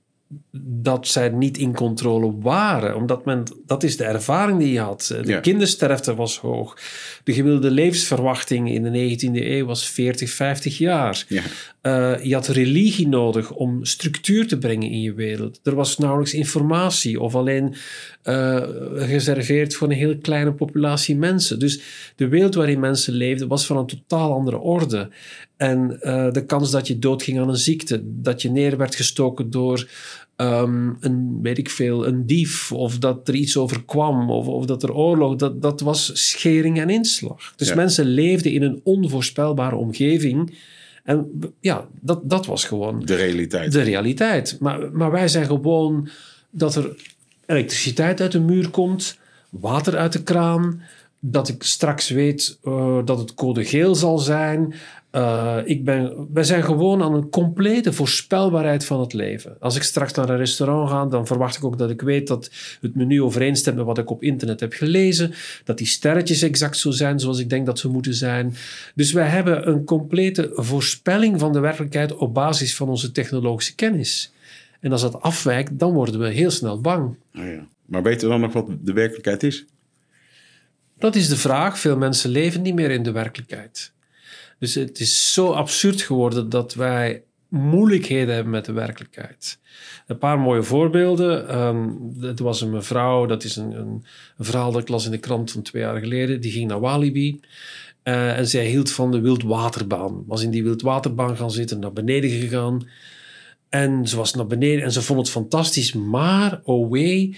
dat 0.51 1.07
zij 1.07 1.29
niet 1.29 1.57
in 1.57 1.75
controle 1.75 2.33
waren. 2.39 2.95
Omdat 2.95 3.25
men, 3.25 3.43
dat 3.65 3.83
is 3.83 3.97
de 3.97 4.03
ervaring 4.03 4.59
die 4.59 4.71
je 4.71 4.79
had. 4.79 5.15
De 5.23 5.41
kindersterfte 5.41 6.15
was 6.15 6.37
hoog. 6.37 6.77
De 7.23 7.33
gemiddelde 7.33 7.71
levensverwachting 7.71 8.71
in 8.71 8.83
de 8.83 9.17
19e 9.17 9.31
eeuw 9.33 9.65
was 9.65 9.89
40, 9.89 10.29
50 10.29 10.77
jaar. 10.77 11.25
Ja. 11.27 11.41
Uh, 11.81 12.23
je 12.23 12.33
had 12.33 12.47
religie 12.47 13.07
nodig 13.07 13.51
om 13.51 13.85
structuur 13.85 14.47
te 14.47 14.57
brengen 14.57 14.89
in 14.89 15.01
je 15.01 15.13
wereld. 15.13 15.59
Er 15.63 15.75
was 15.75 15.97
nauwelijks 15.97 16.33
informatie 16.33 17.21
of 17.21 17.35
alleen 17.35 17.75
uh, 18.23 18.55
gereserveerd 18.95 19.75
voor 19.75 19.89
een 19.89 19.95
heel 19.95 20.17
kleine 20.17 20.53
populatie 20.53 21.15
mensen. 21.15 21.59
Dus 21.59 21.81
de 22.15 22.27
wereld 22.27 22.55
waarin 22.55 22.79
mensen 22.79 23.13
leefden 23.13 23.47
was 23.47 23.65
van 23.65 23.77
een 23.77 23.85
totaal 23.85 24.33
andere 24.33 24.57
orde. 24.57 25.09
En 25.57 25.99
uh, 26.01 26.31
de 26.31 26.45
kans 26.45 26.71
dat 26.71 26.87
je 26.87 26.99
doodging 26.99 27.39
aan 27.39 27.49
een 27.49 27.55
ziekte, 27.55 28.01
dat 28.03 28.41
je 28.41 28.49
neer 28.49 28.77
werd 28.77 28.95
gestoken 28.95 29.49
door 29.49 29.89
um, 30.35 30.97
een, 30.99 31.39
weet 31.41 31.57
ik 31.57 31.69
veel, 31.69 32.07
een 32.07 32.25
dief, 32.25 32.71
of 32.71 32.97
dat 32.97 33.27
er 33.27 33.33
iets 33.33 33.57
overkwam, 33.57 34.31
of, 34.31 34.47
of 34.47 34.65
dat 34.65 34.83
er 34.83 34.93
oorlog, 34.93 35.35
dat, 35.35 35.61
dat 35.61 35.81
was 35.81 36.29
schering 36.29 36.79
en 36.79 36.89
inslag. 36.89 37.53
Dus 37.55 37.73
mensen 37.73 38.05
leefden 38.05 38.51
in 38.51 38.61
een 38.61 38.81
onvoorspelbare 38.83 39.75
omgeving. 39.75 40.57
En 41.03 41.31
ja, 41.59 41.87
dat, 42.01 42.29
dat 42.29 42.45
was 42.45 42.63
gewoon... 42.63 43.05
De 43.05 43.15
realiteit. 43.15 43.71
De 43.71 43.81
realiteit. 43.81 44.57
Maar, 44.59 44.91
maar 44.91 45.11
wij 45.11 45.27
zijn 45.27 45.45
gewoon 45.45 46.09
dat 46.49 46.75
er 46.75 46.95
elektriciteit 47.49 48.21
uit 48.21 48.31
de 48.31 48.39
muur 48.39 48.69
komt, 48.69 49.17
water 49.49 49.97
uit 49.97 50.13
de 50.13 50.23
kraan, 50.23 50.81
dat 51.19 51.47
ik 51.47 51.63
straks 51.63 52.09
weet 52.09 52.59
uh, 52.63 52.99
dat 53.05 53.19
het 53.19 53.33
code 53.33 53.65
geel 53.65 53.95
zal 53.95 54.17
zijn, 54.17 54.73
uh, 55.11 55.57
ik 55.63 55.83
ben, 55.83 56.27
wij 56.33 56.43
zijn 56.43 56.63
gewoon 56.63 57.03
aan 57.03 57.13
een 57.13 57.29
complete 57.29 57.93
voorspelbaarheid 57.93 58.85
van 58.85 58.99
het 58.99 59.13
leven. 59.13 59.55
Als 59.59 59.75
ik 59.75 59.83
straks 59.83 60.13
naar 60.13 60.29
een 60.29 60.37
restaurant 60.37 60.89
ga, 60.89 61.05
dan 61.05 61.27
verwacht 61.27 61.57
ik 61.57 61.63
ook 61.63 61.77
dat 61.77 61.89
ik 61.89 62.01
weet 62.01 62.27
dat 62.27 62.49
het 62.81 62.95
menu 62.95 63.21
overeenstemt 63.21 63.75
met 63.75 63.85
wat 63.85 63.97
ik 63.97 64.09
op 64.09 64.23
internet 64.23 64.59
heb 64.59 64.73
gelezen. 64.73 65.33
Dat 65.63 65.77
die 65.77 65.87
sterretjes 65.87 66.41
exact 66.41 66.77
zo 66.77 66.91
zijn 66.91 67.19
zoals 67.19 67.39
ik 67.39 67.49
denk 67.49 67.65
dat 67.65 67.79
ze 67.79 67.87
moeten 67.87 68.13
zijn. 68.13 68.55
Dus 68.95 69.11
wij 69.11 69.27
hebben 69.27 69.67
een 69.67 69.83
complete 69.83 70.49
voorspelling 70.53 71.39
van 71.39 71.53
de 71.53 71.59
werkelijkheid 71.59 72.15
op 72.15 72.33
basis 72.33 72.75
van 72.75 72.89
onze 72.89 73.11
technologische 73.11 73.75
kennis. 73.75 74.31
En 74.79 74.91
als 74.91 75.01
dat 75.01 75.21
afwijkt, 75.21 75.79
dan 75.79 75.93
worden 75.93 76.19
we 76.19 76.27
heel 76.27 76.51
snel 76.51 76.81
bang. 76.81 77.15
Oh 77.35 77.45
ja. 77.45 77.67
Maar 77.85 78.03
weten 78.03 78.27
we 78.27 78.33
dan 78.33 78.41
nog 78.41 78.53
wat 78.53 78.67
de 78.81 78.93
werkelijkheid 78.93 79.43
is? 79.43 79.65
Dat 80.97 81.15
is 81.15 81.27
de 81.27 81.37
vraag. 81.37 81.79
Veel 81.79 81.97
mensen 81.97 82.29
leven 82.29 82.61
niet 82.61 82.75
meer 82.75 82.91
in 82.91 83.03
de 83.03 83.11
werkelijkheid. 83.11 83.91
Dus 84.59 84.75
het 84.75 84.99
is 84.99 85.33
zo 85.33 85.51
absurd 85.51 86.01
geworden 86.01 86.49
dat 86.49 86.73
wij 86.73 87.23
moeilijkheden 87.47 88.33
hebben 88.33 88.51
met 88.51 88.65
de 88.65 88.71
werkelijkheid. 88.71 89.59
Een 90.07 90.17
paar 90.17 90.39
mooie 90.39 90.63
voorbeelden. 90.63 91.57
Um, 91.57 92.13
er 92.21 92.43
was 92.43 92.61
een 92.61 92.69
mevrouw, 92.69 93.25
dat 93.25 93.43
is 93.43 93.55
een, 93.55 93.71
een, 93.71 94.03
een, 94.37 94.45
verhaal 94.45 94.71
dat 94.71 94.81
ik 94.81 94.87
las 94.87 95.05
in 95.05 95.11
de 95.11 95.17
krant 95.17 95.51
van 95.51 95.61
twee 95.61 95.81
jaar 95.81 95.99
geleden. 95.99 96.41
Die 96.41 96.51
ging 96.51 96.67
naar 96.67 96.79
Walibi. 96.79 97.39
Uh, 98.03 98.37
en 98.37 98.47
zij 98.47 98.65
hield 98.65 98.91
van 98.91 99.11
de 99.11 99.19
wildwaterbaan. 99.19 100.23
Was 100.27 100.43
in 100.43 100.51
die 100.51 100.63
wildwaterbaan 100.63 101.37
gaan 101.37 101.51
zitten, 101.51 101.79
naar 101.79 101.93
beneden 101.93 102.29
gegaan. 102.29 102.87
En 103.69 104.07
ze 104.07 104.17
was 104.17 104.33
naar 104.33 104.47
beneden 104.47 104.83
en 104.83 104.91
ze 104.91 105.01
vond 105.01 105.19
het 105.19 105.29
fantastisch. 105.29 105.93
Maar, 105.93 106.59
oh 106.63 106.91
wee, 106.91 107.35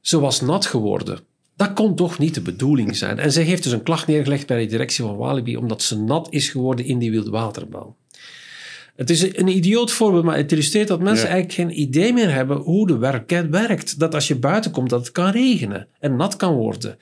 ze 0.00 0.20
was 0.20 0.40
nat 0.40 0.66
geworden. 0.66 1.20
Dat 1.56 1.72
kon 1.72 1.96
toch 1.96 2.18
niet 2.18 2.34
de 2.34 2.40
bedoeling 2.40 2.96
zijn. 2.96 3.18
En 3.18 3.32
zij 3.32 3.42
heeft 3.42 3.62
dus 3.62 3.72
een 3.72 3.82
klacht 3.82 4.06
neergelegd 4.06 4.46
bij 4.46 4.60
de 4.60 4.66
directie 4.66 5.04
van 5.04 5.16
Walibi 5.16 5.56
omdat 5.56 5.82
ze 5.82 5.98
nat 5.98 6.26
is 6.30 6.48
geworden 6.48 6.84
in 6.84 6.98
die 6.98 7.10
wildwaterbaan. 7.10 7.94
Het 8.96 9.10
is 9.10 9.36
een 9.36 9.48
idioot 9.48 9.92
voorbeeld, 9.92 10.24
maar 10.24 10.36
het 10.36 10.52
illustreert 10.52 10.88
dat 10.88 11.00
mensen 11.00 11.28
eigenlijk 11.28 11.54
geen 11.54 11.80
idee 11.80 12.12
meer 12.12 12.32
hebben 12.32 12.56
hoe 12.56 12.86
de 12.86 12.98
werkelijkheid 12.98 13.48
werkt. 13.50 13.98
Dat 13.98 14.14
als 14.14 14.28
je 14.28 14.36
buiten 14.36 14.70
komt, 14.70 14.90
dat 14.90 15.00
het 15.00 15.12
kan 15.12 15.30
regenen 15.30 15.88
en 16.00 16.16
nat 16.16 16.36
kan 16.36 16.54
worden. 16.54 16.98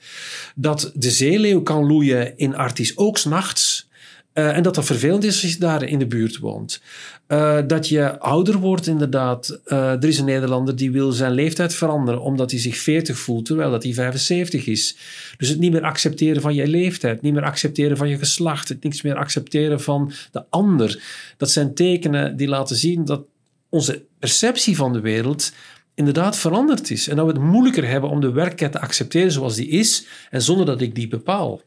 Dat 0.55 0.91
de 0.95 1.11
zeeleeuw 1.11 1.61
kan 1.61 1.85
loeien 1.85 2.37
in 2.37 2.55
Artis 2.55 2.97
ook 2.97 3.17
s'nachts. 3.17 3.89
Uh, 4.33 4.57
en 4.57 4.63
dat 4.63 4.75
dat 4.75 4.85
vervelend 4.85 5.23
is 5.23 5.41
als 5.41 5.51
je 5.51 5.59
daar 5.59 5.83
in 5.83 5.99
de 5.99 6.07
buurt 6.07 6.37
woont. 6.37 6.81
Uh, 7.27 7.59
dat 7.67 7.87
je 7.87 8.19
ouder 8.19 8.57
wordt, 8.57 8.87
inderdaad. 8.87 9.59
Uh, 9.65 9.91
er 9.91 10.05
is 10.05 10.19
een 10.19 10.25
Nederlander 10.25 10.75
die 10.75 10.91
wil 10.91 11.11
zijn 11.11 11.31
leeftijd 11.31 11.73
veranderen 11.73 12.21
omdat 12.21 12.51
hij 12.51 12.59
zich 12.59 12.77
40 12.77 13.17
voelt, 13.17 13.45
terwijl 13.45 13.71
dat 13.71 13.83
hij 13.83 13.93
75 13.93 14.67
is. 14.67 14.97
Dus 15.37 15.49
het 15.49 15.59
niet 15.59 15.71
meer 15.71 15.81
accepteren 15.81 16.41
van 16.41 16.55
je 16.55 16.67
leeftijd, 16.67 17.21
niet 17.21 17.33
meer 17.33 17.43
accepteren 17.43 17.97
van 17.97 18.09
je 18.09 18.17
geslacht, 18.17 18.69
het 18.69 18.83
niks 18.83 19.01
meer 19.01 19.15
accepteren 19.15 19.81
van 19.81 20.11
de 20.31 20.43
ander. 20.49 21.03
Dat 21.37 21.51
zijn 21.51 21.73
tekenen 21.73 22.37
die 22.37 22.47
laten 22.47 22.75
zien 22.75 23.05
dat 23.05 23.25
onze 23.69 24.05
perceptie 24.19 24.75
van 24.75 24.93
de 24.93 25.01
wereld 25.01 25.51
inderdaad 25.93 26.37
veranderd 26.37 26.91
is. 26.91 27.07
En 27.07 27.15
dat 27.15 27.25
we 27.25 27.31
het 27.31 27.41
moeilijker 27.41 27.87
hebben 27.87 28.09
om 28.09 28.21
de 28.21 28.31
werkelijkheid 28.31 28.71
te 28.71 28.79
accepteren 28.79 29.31
zoals 29.31 29.55
die 29.55 29.67
is 29.67 30.05
en 30.29 30.41
zonder 30.41 30.65
dat 30.65 30.81
ik 30.81 30.95
die 30.95 31.07
bepaal. 31.07 31.61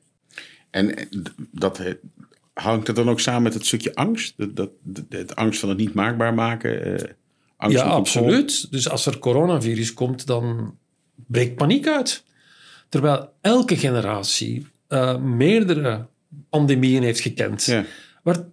En 0.71 1.09
dat 1.51 1.81
hangt 2.63 2.87
het 2.87 2.97
dan 2.97 3.11
ook 3.11 3.21
samen 3.21 3.43
met 3.43 3.55
het 3.55 3.67
stukje 3.67 3.95
angst? 3.95 4.35
Dat, 4.37 4.57
dat, 4.57 4.71
het 5.09 5.37
angst 5.37 5.61
van 5.61 5.69
het 5.69 5.79
niet 5.79 5.95
maakbaar 5.95 6.35
maken? 6.35 6.89
Uh, 6.89 6.95
angst 7.57 7.79
ja, 7.79 7.85
absoluut. 7.85 8.71
Dus 8.71 8.89
als 8.89 9.07
er 9.07 9.19
coronavirus 9.19 9.95
komt, 9.95 10.27
dan 10.27 10.75
breekt 11.27 11.57
paniek 11.57 11.89
uit. 11.89 12.25
Terwijl 12.89 13.29
elke 13.41 13.77
generatie 13.77 14.67
uh, 14.89 15.19
meerdere 15.19 16.07
pandemieën 16.51 17.03
heeft 17.03 17.21
gekend. 17.21 17.65
Ja. 17.65 17.85
Waar 18.23 18.45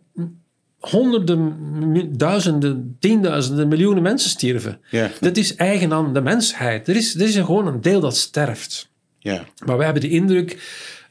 honderden, 0.80 2.18
duizenden, 2.18 2.98
tienduizenden, 3.00 3.68
miljoenen 3.68 4.04
mensen 4.04 4.30
stierven. 4.30 4.80
Ja. 4.90 5.10
Dat 5.20 5.38
is 5.38 5.56
eigen 5.56 5.94
aan 5.94 6.14
de 6.14 6.22
mensheid. 6.22 6.88
Er 6.88 6.96
is, 6.96 7.16
er 7.16 7.22
is 7.22 7.36
gewoon 7.36 7.68
een 7.68 7.82
deel 7.82 8.00
dat 8.00 8.18
sterft. 8.18 8.90
Ja. 9.20 9.46
Maar 9.66 9.76
wij 9.76 9.86
hebben 9.86 10.04
de 10.04 10.10
indruk 10.10 10.58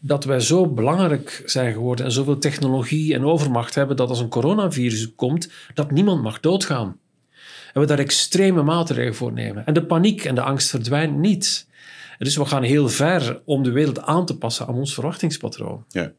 dat 0.04 0.24
wij 0.24 0.40
zo 0.40 0.68
belangrijk 0.68 1.42
zijn 1.44 1.72
geworden 1.72 2.04
en 2.04 2.12
zoveel 2.12 2.38
technologie 2.38 3.14
en 3.14 3.24
overmacht 3.24 3.74
hebben 3.74 3.96
dat 3.96 4.08
als 4.08 4.20
een 4.20 4.28
coronavirus 4.28 5.14
komt, 5.14 5.50
dat 5.74 5.90
niemand 5.90 6.22
mag 6.22 6.40
doodgaan. 6.40 6.98
En 7.72 7.80
we 7.80 7.86
daar 7.86 7.98
extreme 7.98 8.62
maatregelen 8.62 9.14
voor 9.14 9.32
nemen. 9.32 9.66
En 9.66 9.74
de 9.74 9.86
paniek 9.86 10.24
en 10.24 10.34
de 10.34 10.40
angst 10.40 10.70
verdwijnen 10.70 11.20
niet. 11.20 11.66
dus 12.18 12.36
we 12.36 12.44
gaan 12.44 12.62
heel 12.62 12.88
ver 12.88 13.40
om 13.44 13.62
de 13.62 13.70
wereld 13.70 14.00
aan 14.00 14.26
te 14.26 14.38
passen 14.38 14.66
aan 14.66 14.74
ons 14.74 14.94
verwachtingspatroon. 14.94 15.84
Ja. 15.88 16.12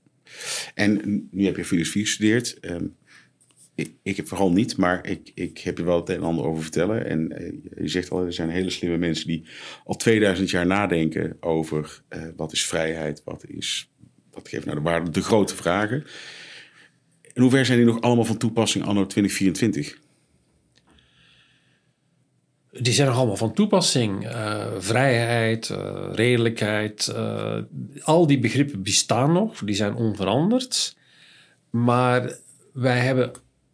En 0.73 1.27
nu 1.31 1.45
heb 1.45 1.55
je 1.55 1.65
filosofie 1.65 2.05
gestudeerd. 2.05 2.59
Ehm, 2.59 2.85
ik, 3.75 4.17
heb 4.17 4.27
vooral 4.27 4.51
niet, 4.51 4.77
maar 4.77 5.07
ik, 5.07 5.31
ik 5.35 5.57
heb 5.57 5.77
je 5.77 5.83
wel 5.83 5.99
het 5.99 6.09
een 6.09 6.15
en 6.15 6.23
ander 6.23 6.45
over 6.45 6.61
vertellen. 6.61 7.05
En 7.05 7.31
eh, 7.31 7.53
je 7.81 7.87
zegt 7.87 8.11
al, 8.11 8.25
er 8.25 8.33
zijn 8.33 8.49
hele 8.49 8.69
slimme 8.69 8.97
mensen 8.97 9.27
die 9.27 9.45
al 9.85 9.95
2000 9.95 10.49
jaar 10.49 10.65
nadenken 10.65 11.37
over 11.39 12.01
uh, 12.09 12.23
wat 12.35 12.51
is 12.51 12.65
vrijheid, 12.65 13.21
wat 13.25 13.45
is, 13.47 13.91
wat 14.31 14.49
geeft 14.49 14.65
nou 14.65 14.77
de 14.77 14.83
waarde, 14.83 15.11
de 15.11 15.21
grote 15.21 15.55
vragen. 15.55 16.03
In 17.33 17.41
hoeverre 17.41 17.65
zijn 17.65 17.77
die 17.77 17.87
nog 17.87 18.01
allemaal 18.01 18.25
van 18.25 18.37
toepassing 18.37 18.85
anno 18.85 19.05
2024? 19.05 20.01
Die 22.71 22.93
zijn 22.93 23.07
nog 23.07 23.17
allemaal 23.17 23.37
van 23.37 23.53
toepassing. 23.53 24.25
Uh, 24.25 24.65
vrijheid, 24.77 25.73
redelijkheid, 26.11 27.13
al 28.01 28.27
die 28.27 28.39
begrippen 28.39 28.83
bestaan 28.83 29.31
nog, 29.31 29.59
die 29.59 29.75
zijn 29.75 29.95
onveranderd. 29.95 30.97
Maar 31.69 32.37
wij 32.73 32.99
hebben 32.99 33.31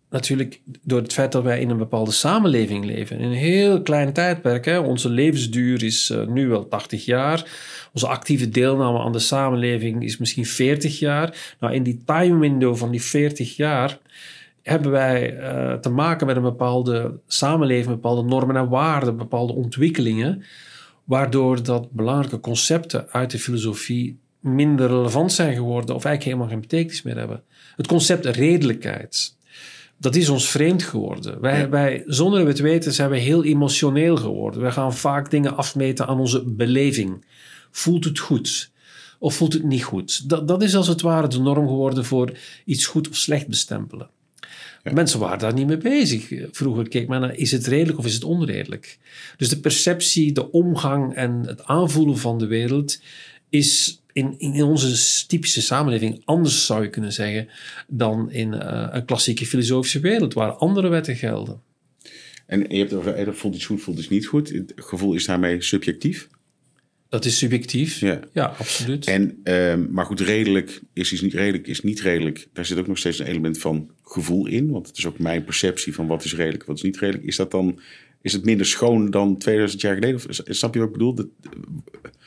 natuurlijk 0.10 0.62
door 0.82 1.02
het 1.02 1.14
feit 1.14 1.32
dat 1.32 1.44
wij 1.44 1.60
in 1.60 1.70
een 1.70 1.78
bepaalde 1.78 2.12
samenleving 2.12 2.86
leven, 2.86 3.20
in 3.20 3.26
een 3.26 3.38
heel 3.38 3.82
klein 3.82 4.14
tijdperk. 4.14 4.66
Hè. 4.66 4.80
Onze 4.80 5.10
levensduur 5.10 5.84
is 5.84 6.10
uh, 6.10 6.28
nu 6.28 6.48
wel 6.48 6.68
80 6.68 7.06
jaar. 7.06 7.52
Onze 7.94 8.08
actieve 8.08 8.50
deelname 8.50 9.00
aan 9.00 9.12
de 9.12 9.20
samenleving 9.20 10.04
is 10.04 10.18
misschien 10.18 10.46
40 10.46 11.00
jaar. 11.00 11.56
Nou, 11.60 11.74
in 11.74 11.84
die 11.84 12.02
time 12.06 12.40
window 12.40 12.76
van 12.76 12.92
die 12.92 13.02
40 13.02 13.56
jaar 13.56 14.00
hebben 14.62 14.92
wij 14.92 15.38
uh, 15.38 15.74
te 15.74 15.90
maken 15.90 16.28
met 16.28 16.36
een 16.36 16.42
bepaalde 16.42 17.20
samenleving, 17.28 17.88
bepaalde 17.88 18.24
normen 18.24 18.56
en 18.56 18.70
waarden, 18.70 19.18
bepaalde 19.18 19.54
ontwikkelingen, 19.54 20.44
waardoor 21.04 21.64
dat 21.64 21.92
belangrijke 21.92 22.40
concepten 22.40 23.08
uit 23.12 23.32
de 23.32 23.40
filosofie 23.40 24.20
minder 24.40 24.88
relevant 24.88 25.32
zijn 25.32 25.54
geworden 25.54 25.96
of 25.96 26.06
eigenlijk 26.06 26.24
helemaal 26.24 26.48
geen 26.48 26.70
betekenis 26.70 27.02
meer 27.02 27.18
hebben. 27.18 27.44
Het 27.76 27.88
concept 27.88 28.26
redelijkheid, 28.26 29.36
dat 30.00 30.16
is 30.16 30.30
ons 30.30 30.50
vreemd 30.50 30.84
geworden. 30.84 31.42
Wij, 31.42 31.70
wij, 31.70 32.04
zonder 32.06 32.48
het 32.48 32.60
weten, 32.60 32.94
zijn 32.94 33.10
we 33.10 33.18
heel 33.18 33.44
emotioneel 33.44 34.18
geworden. 34.18 34.62
We 34.62 34.72
gaan 34.72 34.94
vaak 34.94 35.32
dingen 35.32 35.58
afmeten 35.58 36.08
aan 36.08 36.20
onze 36.20 36.44
beleving. 36.46 37.26
Voelt 37.72 38.04
het 38.04 38.20
goed? 38.20 38.72
Of 39.20 39.36
voelt 39.36 39.54
het 39.54 39.64
niet 39.64 39.84
goed? 39.84 40.30
Dat, 40.30 40.48
dat 40.48 40.64
is 40.64 40.76
als 40.76 40.88
het 40.88 41.02
ware 41.02 41.28
de 41.28 41.40
norm 41.40 41.68
geworden 41.68 42.06
voor 42.06 42.32
iets 42.66 42.86
goed 42.86 43.10
of 43.10 43.16
slecht 43.16 43.48
bestempelen. 43.48 44.10
Mensen 44.84 45.20
waren 45.20 45.40
daar 45.40 45.54
niet 45.54 45.68
mee 45.68 45.78
bezig. 45.78 46.32
Vroeger 46.52 46.88
keek 46.88 47.08
men 47.08 47.22
naar, 47.22 47.36
is 47.36 47.52
het 47.52 47.68
redelijk 47.68 47.98
of 47.98 48.06
is 48.06 48.14
het 48.14 48.24
onredelijk? 48.24 48.98
Dus 49.38 49.50
de 49.50 49.60
perceptie, 49.60 50.32
de 50.32 50.52
omgang 50.52 51.16
en 51.16 51.44
het 51.46 51.66
aanvoelen 51.66 52.18
van 52.18 52.38
de 52.38 52.48
wereld 52.48 53.02
is 53.50 54.02
in, 54.20 54.56
in 54.56 54.64
onze 54.64 55.26
typische 55.28 55.62
samenleving 55.62 56.22
anders, 56.26 56.66
zou 56.66 56.84
je 56.84 56.90
kunnen 56.90 57.14
zeggen, 57.14 57.48
dan 57.88 58.32
in 58.32 58.54
uh, 58.54 58.88
een 58.92 59.06
klassieke 59.06 59.46
filosofische 59.46 60.00
wereld, 60.00 60.34
waar 60.34 60.52
andere 60.52 60.88
wetten 60.88 61.16
gelden. 61.16 61.62
En 62.46 62.66
je 62.70 62.78
hebt 62.78 62.94
over, 62.94 63.14
eh, 63.14 63.34
voelt 63.34 63.56
iets 63.56 63.66
goed, 63.66 63.82
voelt 63.82 63.98
iets 63.98 64.10
niet 64.10 64.26
goed. 64.26 64.50
Het 64.50 64.74
gevoel 64.76 65.14
is 65.14 65.26
daarmee 65.26 65.62
subjectief? 65.62 66.28
Dat 67.10 67.26
is 67.26 67.38
subjectief, 67.38 68.00
ja, 68.00 68.20
ja 68.34 68.46
absoluut. 68.46 69.06
En, 69.08 69.40
uh, 69.44 69.76
maar 69.90 70.06
goed, 70.06 70.20
redelijk 70.20 70.80
is 70.94 71.12
iets 71.12 71.22
niet 71.22 71.34
redelijk, 71.34 71.68
is 71.68 71.82
niet 71.82 72.02
redelijk. 72.02 72.48
Daar 72.54 72.66
zit 72.66 72.78
ook 72.78 72.88
nog 72.88 72.98
steeds 72.98 73.20
een 73.20 73.26
element 73.26 73.58
van 73.58 73.90
gevoel 74.04 74.48
in. 74.48 74.70
Want 74.70 74.88
het 74.88 74.98
is 74.98 75.06
ook 75.06 75.20
mijn 75.20 75.44
perceptie 75.44 75.94
van 75.94 76.08
wat 76.08 76.24
is 76.24 76.36
redelijk, 76.36 76.64
wat 76.64 76.76
is 76.76 76.82
niet 76.82 76.98
redelijk. 76.98 77.26
Is 77.26 77.36
dat 77.36 77.52
dan, 77.52 77.80
is 78.22 78.34
het 78.34 78.46
minder 78.46 78.66
schoon 78.66 79.10
dan 79.10 79.38
2000 79.38 79.82
jaar 79.82 79.94
geleden? 79.94 80.16
Of, 80.16 80.26
snap 80.30 80.74
je 80.74 80.80
wat 80.80 80.88
ik 80.88 80.94
bedoel? 80.94 81.16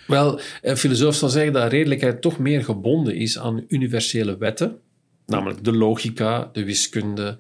Wel, 0.06 0.40
een 0.62 0.76
filosoof 0.76 1.14
zal 1.14 1.28
zeggen 1.28 1.52
dat 1.52 1.72
redelijkheid 1.72 2.20
toch 2.20 2.38
meer 2.38 2.64
gebonden 2.64 3.14
is 3.14 3.38
aan 3.38 3.64
universele 3.68 4.37
wetten. 4.37 4.78
Namelijk 5.26 5.64
de 5.64 5.72
logica, 5.72 6.50
de 6.52 6.64
wiskunde, 6.64 7.38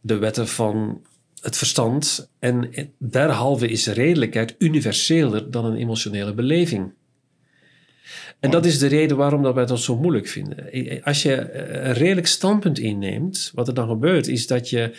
de 0.00 0.18
wetten 0.18 0.48
van 0.48 1.02
het 1.40 1.56
verstand. 1.56 2.30
En 2.38 2.70
derhalve 2.98 3.68
is 3.68 3.86
redelijkheid 3.86 4.54
universeler 4.58 5.50
dan 5.50 5.64
een 5.64 5.76
emotionele 5.76 6.34
beleving. 6.34 6.92
En 8.40 8.50
dat 8.50 8.64
is 8.64 8.78
de 8.78 8.86
reden 8.86 9.16
waarom 9.16 9.42
dat 9.42 9.54
wij 9.54 9.66
dat 9.66 9.80
zo 9.80 9.96
moeilijk 9.96 10.28
vinden. 10.28 10.70
Als 11.02 11.22
je 11.22 11.52
een 11.52 11.92
redelijk 11.92 12.26
standpunt 12.26 12.78
inneemt, 12.78 13.50
wat 13.54 13.68
er 13.68 13.74
dan 13.74 13.88
gebeurt, 13.88 14.26
is 14.26 14.46
dat 14.46 14.70
je 14.70 14.92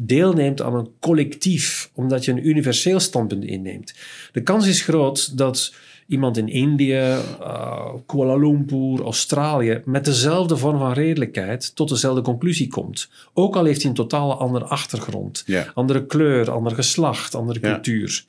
deelneemt 0.00 0.62
aan 0.62 0.74
een 0.74 0.90
collectief, 1.00 1.90
omdat 1.94 2.24
je 2.24 2.32
een 2.32 2.48
universeel 2.48 3.00
standpunt 3.00 3.44
inneemt. 3.44 3.94
De 4.32 4.42
kans 4.42 4.66
is 4.66 4.82
groot 4.82 5.38
dat 5.38 5.74
iemand 6.06 6.36
in 6.36 6.48
Indië, 6.48 7.16
uh, 7.40 7.94
Kuala 8.06 8.36
Lumpur, 8.36 9.02
Australië, 9.02 9.82
met 9.84 10.04
dezelfde 10.04 10.56
vorm 10.56 10.78
van 10.78 10.92
redelijkheid 10.92 11.76
tot 11.76 11.88
dezelfde 11.88 12.22
conclusie 12.22 12.68
komt. 12.68 13.10
Ook 13.34 13.56
al 13.56 13.64
heeft 13.64 13.80
hij 13.80 13.90
een 13.90 13.96
totale 13.96 14.34
andere 14.34 14.64
achtergrond, 14.64 15.44
andere 15.74 16.06
kleur, 16.06 16.50
ander 16.50 16.74
geslacht, 16.74 17.34
andere 17.34 17.60
cultuur. 17.60 18.24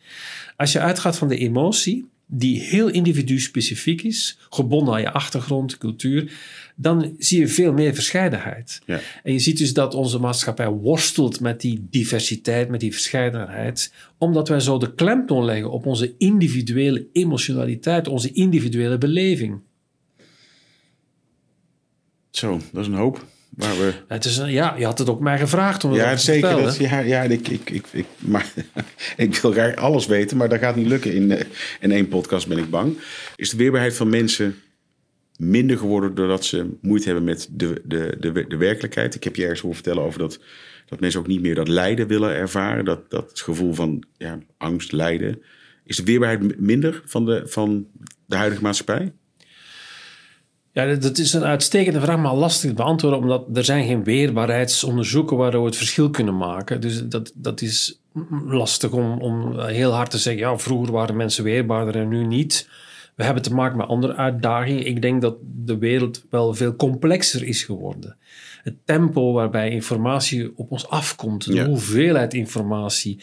Als 0.58 0.72
je 0.72 0.80
uitgaat 0.80 1.18
van 1.18 1.28
de 1.28 1.38
emotie, 1.38 2.10
die 2.32 2.60
heel 2.60 2.88
individu-specifiek 2.88 4.02
is, 4.02 4.38
gebonden 4.50 4.94
aan 4.94 5.02
je 5.02 5.12
achtergrond, 5.12 5.78
cultuur, 5.78 6.32
dan 6.76 7.16
zie 7.18 7.40
je 7.40 7.48
veel 7.48 7.74
meer 7.74 7.94
verscheidenheid. 7.94 8.82
Ja. 8.86 9.00
En 9.24 9.34
je 9.34 9.40
ziet 9.40 9.58
dus 9.58 9.74
dat 9.74 9.94
onze 9.94 10.20
maatschappij 10.20 10.70
worstelt 10.70 11.40
met 11.40 11.62
die 11.62 11.88
diversiteit, 11.90 12.70
met 12.70 12.80
die 12.80 12.92
verscheidenheid, 12.92 13.94
omdat 14.18 14.48
wij 14.48 14.60
zo 14.60 14.78
de 14.78 14.94
klemtoon 14.94 15.46
leggen 15.46 15.72
op 15.72 15.86
onze 15.86 16.14
individuele 16.18 17.08
emotionaliteit, 17.14 18.08
onze 18.08 18.32
individuele 18.32 18.98
beleving. 18.98 19.60
Zo, 22.30 22.62
dat 22.72 22.82
is 22.82 22.88
een 22.88 22.94
hoop. 22.94 23.26
Waar 23.50 23.78
we... 23.78 23.94
het 24.08 24.26
is, 24.26 24.42
ja, 24.46 24.76
je 24.78 24.86
had 24.86 24.98
het 24.98 25.10
ook 25.10 25.20
mij 25.20 25.38
gevraagd 25.38 25.84
om 25.84 25.94
ja, 25.94 26.16
te 26.16 26.22
zeker, 26.22 26.62
Dat, 26.62 26.78
ja, 26.78 27.00
ja 27.00 27.22
ik, 27.22 27.48
ik, 27.48 27.70
ik, 27.70 27.88
ik, 27.92 28.06
maar, 28.20 28.54
ik 29.18 29.36
wil 29.36 29.52
graag 29.52 29.76
alles 29.76 30.06
weten, 30.06 30.38
maar 30.38 30.50
dat 30.50 30.60
gaat 30.60 30.76
niet 30.76 30.88
lukken 30.88 31.14
in, 31.14 31.32
eh, 31.32 31.46
in 31.80 31.92
één 31.92 32.08
podcast, 32.08 32.48
ben 32.48 32.58
ik 32.58 32.70
bang. 32.70 32.98
Is 33.36 33.50
de 33.50 33.58
weerbaarheid 33.58 33.96
van 33.96 34.10
mensen 34.10 34.56
minder 35.38 35.78
geworden 35.78 36.16
doordat 36.16 36.46
ze 36.46 36.78
moeite 36.82 37.06
hebben 37.06 37.24
met 37.24 37.48
de, 37.52 37.82
de, 37.86 38.18
de, 38.20 38.46
de 38.48 38.58
werkelijkheid. 38.58 39.16
Ik 39.16 39.24
heb 39.24 39.36
je 39.36 39.42
ergens 39.42 39.62
horen 39.62 39.76
vertellen 39.76 40.04
over 40.04 40.20
dat, 40.20 40.40
dat 40.86 41.00
mensen 41.00 41.20
ook 41.20 41.28
niet 41.28 41.42
meer 41.42 41.56
dat 41.56 41.68
lijden 41.68 42.08
willen 42.08 42.36
ervaren. 42.36 42.86
Dat, 42.86 43.10
dat 43.10 43.42
gevoel 43.42 43.74
van 43.74 44.04
ja, 44.18 44.40
angst, 44.58 44.92
lijden. 44.92 45.42
Is 45.84 45.98
de 45.98 46.04
weerbaarheid 46.04 46.60
minder 46.60 47.02
van 47.06 47.26
de, 47.26 47.42
van 47.46 47.88
de 48.26 48.36
huidige 48.36 48.62
maatschappij? 48.62 49.14
Ja, 50.72 50.96
dat 50.96 51.18
is 51.18 51.34
een 51.34 51.44
uitstekende 51.44 52.02
vraag, 52.02 52.18
maar 52.18 52.34
lastig 52.34 52.70
te 52.70 52.76
beantwoorden, 52.76 53.20
omdat 53.20 53.46
er 53.54 53.64
zijn 53.64 53.88
geen 53.88 54.04
weerbaarheidsonderzoeken 54.04 55.38
waar 55.38 55.52
we 55.52 55.66
het 55.66 55.76
verschil 55.76 56.10
kunnen 56.10 56.38
maken. 56.38 56.82
Dus 56.82 57.08
dat, 57.08 57.32
dat 57.36 57.62
is 57.62 58.00
lastig 58.46 58.92
om, 58.92 59.22
om 59.22 59.60
heel 59.60 59.92
hard 59.92 60.12
te 60.12 60.18
zeggen, 60.18 60.42
ja, 60.42 60.58
vroeger 60.58 60.92
waren 60.92 61.16
mensen 61.16 61.44
weerbaarder 61.44 61.96
en 61.96 62.08
nu 62.08 62.26
niet. 62.26 62.70
We 63.16 63.24
hebben 63.24 63.44
te 63.44 63.54
maken 63.54 63.78
met 63.78 63.88
andere 63.88 64.16
uitdagingen. 64.16 64.86
Ik 64.86 65.02
denk 65.02 65.22
dat 65.22 65.36
de 65.42 65.78
wereld 65.78 66.24
wel 66.30 66.54
veel 66.54 66.76
complexer 66.76 67.44
is 67.44 67.64
geworden. 67.64 68.18
Het 68.64 68.76
tempo 68.86 69.34
waarbij 69.34 69.70
informatie 69.70 70.52
op 70.56 70.72
ons 70.72 70.88
afkomt, 70.88 71.54
de 71.54 71.64
hoeveelheid 71.64 72.34
informatie, 72.34 73.20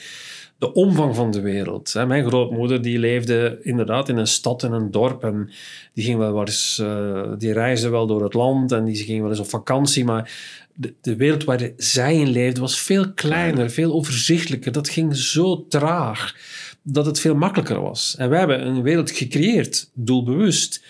de 0.58 0.72
omvang 0.72 1.14
van 1.14 1.30
de 1.30 1.40
wereld. 1.40 1.94
Mijn 2.06 2.26
grootmoeder 2.26 2.82
die 2.82 2.98
leefde 2.98 3.58
inderdaad 3.62 4.08
in 4.08 4.16
een 4.16 4.26
stad, 4.26 4.62
in 4.62 4.72
een 4.72 4.90
dorp. 4.90 5.24
En 5.24 5.50
die, 5.94 6.04
ging 6.04 6.18
wel 6.18 6.40
eens, 6.40 6.78
uh, 6.82 7.32
die 7.38 7.52
reisde 7.52 7.88
wel 7.88 8.06
door 8.06 8.22
het 8.22 8.34
land 8.34 8.72
en 8.72 8.84
die 8.84 8.96
ging 8.96 9.20
wel 9.20 9.30
eens 9.30 9.38
op 9.38 9.48
vakantie. 9.48 10.04
Maar 10.04 10.32
de, 10.74 10.94
de 11.00 11.16
wereld 11.16 11.44
waar 11.44 11.70
zij 11.76 12.16
in 12.16 12.28
leefde 12.28 12.60
was 12.60 12.80
veel 12.80 13.12
kleiner, 13.12 13.70
veel 13.70 13.92
overzichtelijker. 13.92 14.72
Dat 14.72 14.88
ging 14.88 15.16
zo 15.16 15.66
traag 15.68 16.34
dat 16.82 17.06
het 17.06 17.20
veel 17.20 17.34
makkelijker 17.34 17.80
was. 17.80 18.14
En 18.18 18.28
wij 18.28 18.38
hebben 18.38 18.66
een 18.66 18.82
wereld 18.82 19.10
gecreëerd, 19.10 19.90
doelbewust, 19.94 20.84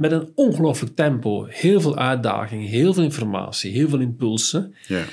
met 0.00 0.12
een 0.12 0.28
ongelooflijk 0.34 0.96
tempo. 0.96 1.46
Heel 1.48 1.80
veel 1.80 1.96
uitdagingen, 1.96 2.66
heel 2.66 2.94
veel 2.94 3.02
informatie, 3.02 3.72
heel 3.72 3.88
veel 3.88 4.00
impulsen. 4.00 4.74
Ja. 4.86 5.04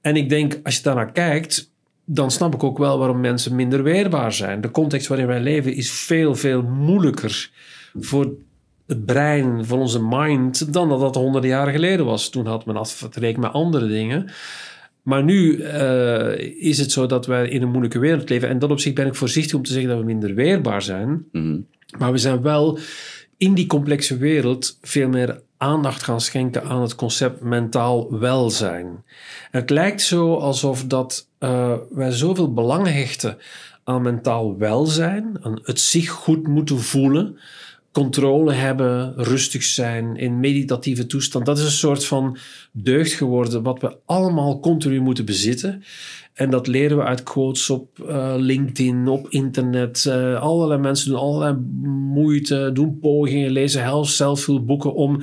En 0.00 0.16
ik 0.16 0.28
denk, 0.28 0.60
als 0.62 0.76
je 0.76 0.82
daarnaar 0.82 1.12
kijkt, 1.12 1.70
dan 2.04 2.30
snap 2.30 2.54
ik 2.54 2.62
ook 2.62 2.78
wel 2.78 2.98
waarom 2.98 3.20
mensen 3.20 3.54
minder 3.54 3.82
weerbaar 3.82 4.32
zijn. 4.32 4.60
De 4.60 4.70
context 4.70 5.06
waarin 5.06 5.26
wij 5.26 5.40
leven 5.40 5.74
is 5.74 5.90
veel, 5.90 6.34
veel 6.34 6.62
moeilijker 6.62 7.50
voor 7.94 8.34
het 8.86 9.06
brein, 9.06 9.64
voor 9.64 9.78
onze 9.78 10.02
mind, 10.02 10.72
dan 10.72 10.88
dat 10.88 11.00
dat 11.00 11.14
honderden 11.14 11.50
jaren 11.50 11.72
geleden 11.72 12.04
was. 12.04 12.28
Toen 12.28 12.46
had 12.46 12.66
men 12.66 12.76
af 12.76 13.08
te 13.10 13.20
rekenen 13.20 13.40
met 13.40 13.52
andere 13.52 13.86
dingen. 13.86 14.30
Maar 15.02 15.24
nu 15.24 15.56
uh, 15.56 16.38
is 16.60 16.78
het 16.78 16.92
zo 16.92 17.06
dat 17.06 17.26
wij 17.26 17.48
in 17.48 17.62
een 17.62 17.70
moeilijke 17.70 17.98
wereld 17.98 18.28
leven. 18.28 18.48
En 18.48 18.58
dat 18.58 18.70
op 18.70 18.80
zich 18.80 18.92
ben 18.92 19.06
ik 19.06 19.14
voorzichtig 19.14 19.54
om 19.54 19.62
te 19.62 19.72
zeggen 19.72 19.90
dat 19.90 19.98
we 19.98 20.04
minder 20.04 20.34
weerbaar 20.34 20.82
zijn. 20.82 21.24
Mhm. 21.32 21.58
Maar 21.98 22.12
we 22.12 22.18
zijn 22.18 22.42
wel 22.42 22.78
in 23.36 23.54
die 23.54 23.66
complexe 23.66 24.16
wereld 24.16 24.78
veel 24.82 25.08
meer 25.08 25.42
aandacht 25.56 26.02
gaan 26.02 26.20
schenken 26.20 26.64
aan 26.64 26.82
het 26.82 26.94
concept 26.94 27.40
mentaal 27.40 28.18
welzijn. 28.18 29.04
Het 29.50 29.70
lijkt 29.70 30.02
zo 30.02 30.34
alsof 30.34 30.84
dat, 30.84 31.28
uh, 31.40 31.74
wij 31.90 32.10
zoveel 32.10 32.52
belang 32.52 32.86
hechten 32.86 33.38
aan 33.84 34.02
mentaal 34.02 34.58
welzijn, 34.58 35.38
aan 35.42 35.58
het 35.62 35.80
zich 35.80 36.10
goed 36.10 36.46
moeten 36.46 36.80
voelen, 36.80 37.38
controle 37.92 38.52
hebben, 38.52 39.14
rustig 39.16 39.62
zijn, 39.62 40.16
in 40.16 40.40
meditatieve 40.40 41.06
toestand. 41.06 41.46
Dat 41.46 41.58
is 41.58 41.64
een 41.64 41.70
soort 41.70 42.04
van 42.06 42.36
deugd 42.72 43.12
geworden 43.12 43.62
wat 43.62 43.80
we 43.80 43.96
allemaal 44.04 44.60
continu 44.60 45.00
moeten 45.00 45.24
bezitten. 45.24 45.82
En 46.34 46.50
dat 46.50 46.66
leren 46.66 46.96
we 46.96 47.02
uit 47.02 47.22
quotes 47.22 47.70
op 47.70 47.98
uh, 48.08 48.34
LinkedIn, 48.36 49.08
op 49.08 49.28
internet. 49.28 50.04
Uh, 50.08 50.40
allerlei 50.40 50.80
mensen 50.80 51.10
doen 51.10 51.18
allerlei 51.18 51.56
moeite, 52.12 52.70
doen 52.72 52.98
pogingen, 52.98 53.50
lezen 53.50 54.06
zelf 54.06 54.40
veel 54.40 54.64
boeken 54.64 54.94
om 54.94 55.20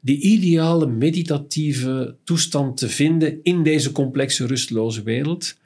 die 0.00 0.20
ideale 0.20 0.86
meditatieve 0.86 2.14
toestand 2.24 2.76
te 2.76 2.88
vinden 2.88 3.38
in 3.42 3.62
deze 3.62 3.92
complexe, 3.92 4.46
rusteloze 4.46 5.02
wereld. 5.02 5.58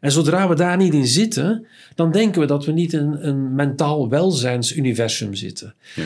En 0.00 0.12
zodra 0.12 0.48
we 0.48 0.54
daar 0.54 0.76
niet 0.76 0.94
in 0.94 1.06
zitten, 1.06 1.66
dan 1.94 2.12
denken 2.12 2.40
we 2.40 2.46
dat 2.46 2.64
we 2.64 2.72
niet 2.72 2.92
in 2.92 3.16
een 3.20 3.54
mentaal 3.54 4.08
welzijnsuniversum 4.08 5.34
zitten. 5.34 5.74
Ja. 5.94 6.02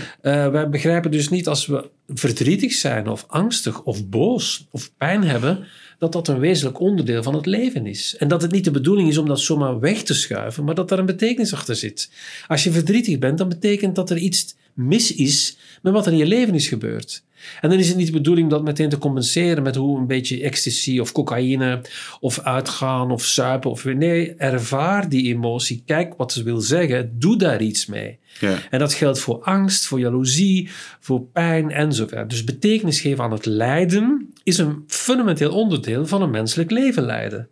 Uh, 0.47 0.53
wij 0.53 0.69
begrijpen 0.69 1.11
dus 1.11 1.29
niet 1.29 1.49
als 1.49 1.67
we 1.67 1.91
verdrietig 2.09 2.73
zijn 2.73 3.09
of 3.09 3.25
angstig 3.29 3.83
of 3.83 4.09
boos 4.09 4.67
of 4.71 4.93
pijn 4.97 5.25
hebben, 5.25 5.65
dat 5.99 6.13
dat 6.13 6.29
een 6.29 6.39
wezenlijk 6.39 6.81
onderdeel 6.81 7.23
van 7.23 7.35
het 7.35 7.47
leven 7.47 7.87
is. 7.87 8.17
En 8.19 8.29
dat 8.29 8.43
het 8.43 8.53
niet 8.53 8.65
de 8.65 8.71
bedoeling 8.71 9.09
is 9.09 9.19
om 9.19 9.27
dat 9.27 9.41
zomaar 9.41 9.81
weg 9.81 10.03
te 10.03 10.15
schuiven, 10.15 10.65
maar 10.65 10.75
dat 10.75 10.89
daar 10.89 10.99
een 10.99 11.07
betekenis 11.07 11.53
achter 11.53 11.77
zit. 11.77 12.11
Als 12.47 12.65
je 12.65 12.71
verdrietig 12.71 13.19
bent, 13.19 13.39
dan 13.39 13.49
betekent 13.49 13.95
dat 13.95 14.11
er 14.11 14.17
iets 14.17 14.55
mis 14.75 15.15
is 15.15 15.57
met 15.83 15.93
wat 15.93 16.07
er 16.07 16.13
in 16.13 16.19
je 16.19 16.27
leven 16.27 16.55
is 16.55 16.69
gebeurd. 16.69 17.23
En 17.61 17.71
dan 17.71 17.79
is 17.79 17.89
het 17.89 17.97
niet 17.97 18.07
de 18.07 18.13
bedoeling 18.13 18.51
dat 18.51 18.63
meteen 18.63 18.89
te 18.89 18.99
compenseren 18.99 19.63
met 19.63 19.77
hoe 19.77 19.99
een 19.99 20.07
beetje 20.07 20.43
ecstasy 20.43 20.99
of 20.99 21.13
cocaïne 21.13 21.81
of 22.21 22.41
uitgaan 22.41 23.11
of 23.11 23.25
suipen. 23.25 23.71
Of, 23.71 23.85
nee, 23.85 24.35
ervaar 24.35 25.09
die 25.09 25.35
emotie. 25.35 25.83
Kijk 25.87 26.15
wat 26.17 26.33
ze 26.33 26.43
wil 26.43 26.61
zeggen. 26.61 27.11
Doe 27.19 27.39
daar 27.39 27.61
iets 27.61 27.87
mee. 27.87 28.19
Ja. 28.41 28.59
En 28.71 28.79
dat 28.79 28.95
geldt 28.95 29.19
voor 29.19 29.43
angst, 29.43 29.87
voor 29.87 30.01
jaloezie, 30.01 30.69
voor 31.01 31.23
pijn 31.23 31.71
enzovoort. 31.71 32.31
Dus 32.31 32.45
betekenis 32.45 33.01
geven 33.01 33.25
aan 33.25 33.33
het 33.33 33.47
lijden 33.47 34.33
is 34.43 34.59
een 34.59 34.85
fundamenteel 34.87 35.53
onderdeel 35.53 36.07
van 36.07 36.23
een 36.23 36.31
menselijk 36.31 36.71
leven 36.71 37.03
leiden. 37.03 37.49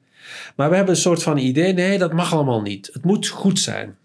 Maar 0.57 0.71
we 0.71 0.77
hebben 0.77 0.95
een 0.95 1.01
soort 1.01 1.23
van 1.23 1.39
idee, 1.39 1.73
nee, 1.73 1.99
dat 1.99 2.13
mag 2.13 2.33
allemaal 2.33 2.63
niet. 2.63 2.91
Het 2.93 3.05
moet 3.05 3.27
goed 3.27 3.59
zijn. 3.59 3.97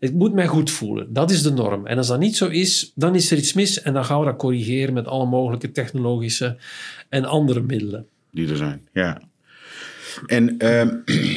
Het 0.00 0.14
moet 0.14 0.32
mij 0.32 0.46
goed 0.46 0.70
voelen. 0.70 1.12
Dat 1.12 1.30
is 1.30 1.42
de 1.42 1.52
norm. 1.52 1.86
En 1.86 1.96
als 1.96 2.06
dat 2.06 2.18
niet 2.18 2.36
zo 2.36 2.46
is, 2.46 2.92
dan 2.94 3.14
is 3.14 3.30
er 3.30 3.38
iets 3.38 3.52
mis 3.52 3.82
en 3.82 3.92
dan 3.92 4.04
gaan 4.04 4.18
we 4.18 4.24
dat 4.24 4.36
corrigeren 4.36 4.94
met 4.94 5.06
alle 5.06 5.26
mogelijke 5.26 5.72
technologische 5.72 6.56
en 7.08 7.24
andere 7.24 7.60
middelen. 7.60 8.06
Die 8.30 8.48
er 8.48 8.56
zijn, 8.56 8.88
ja. 8.92 9.22
En 10.26 10.54
uh, 10.58 10.86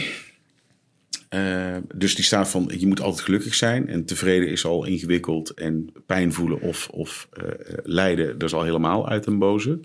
uh, 1.39 1.77
dus 1.95 2.15
die 2.15 2.25
staat 2.25 2.49
van 2.49 2.71
je 2.77 2.87
moet 2.87 3.01
altijd 3.01 3.25
gelukkig 3.25 3.55
zijn 3.55 3.87
en 3.87 4.05
tevreden 4.05 4.49
is 4.49 4.65
al 4.65 4.85
ingewikkeld 4.85 5.49
en 5.49 5.89
pijn 6.05 6.33
voelen 6.33 6.61
of, 6.61 6.89
of 6.89 7.29
uh, 7.33 7.49
lijden, 7.83 8.37
dat 8.37 8.49
is 8.49 8.55
al 8.55 8.63
helemaal 8.63 9.09
uit 9.09 9.25
een 9.25 9.39
boze. 9.39 9.79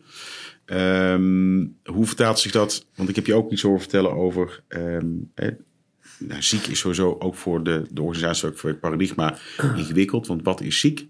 Um, 0.67 1.77
hoe 1.85 2.07
vertaalt 2.07 2.39
zich 2.39 2.53
dat? 2.53 2.87
Want 2.95 3.09
ik 3.09 3.17
heb 3.17 3.27
je 3.27 3.35
ook 3.35 3.53
iets 3.53 3.63
horen 3.63 3.81
vertellen 3.81 4.13
over. 4.13 4.63
Um, 4.69 5.33
nou, 6.19 6.43
ziek 6.43 6.67
is 6.67 6.79
sowieso 6.79 7.17
ook 7.19 7.35
voor 7.35 7.65
de, 7.65 7.83
de 7.91 8.03
organisatie, 8.03 8.49
ook 8.49 8.59
voor 8.59 8.71
het 8.71 8.81
paradigma 8.81 9.39
ingewikkeld. 9.77 10.27
Want 10.27 10.43
wat 10.43 10.61
is 10.61 10.81
ziek? 10.81 11.07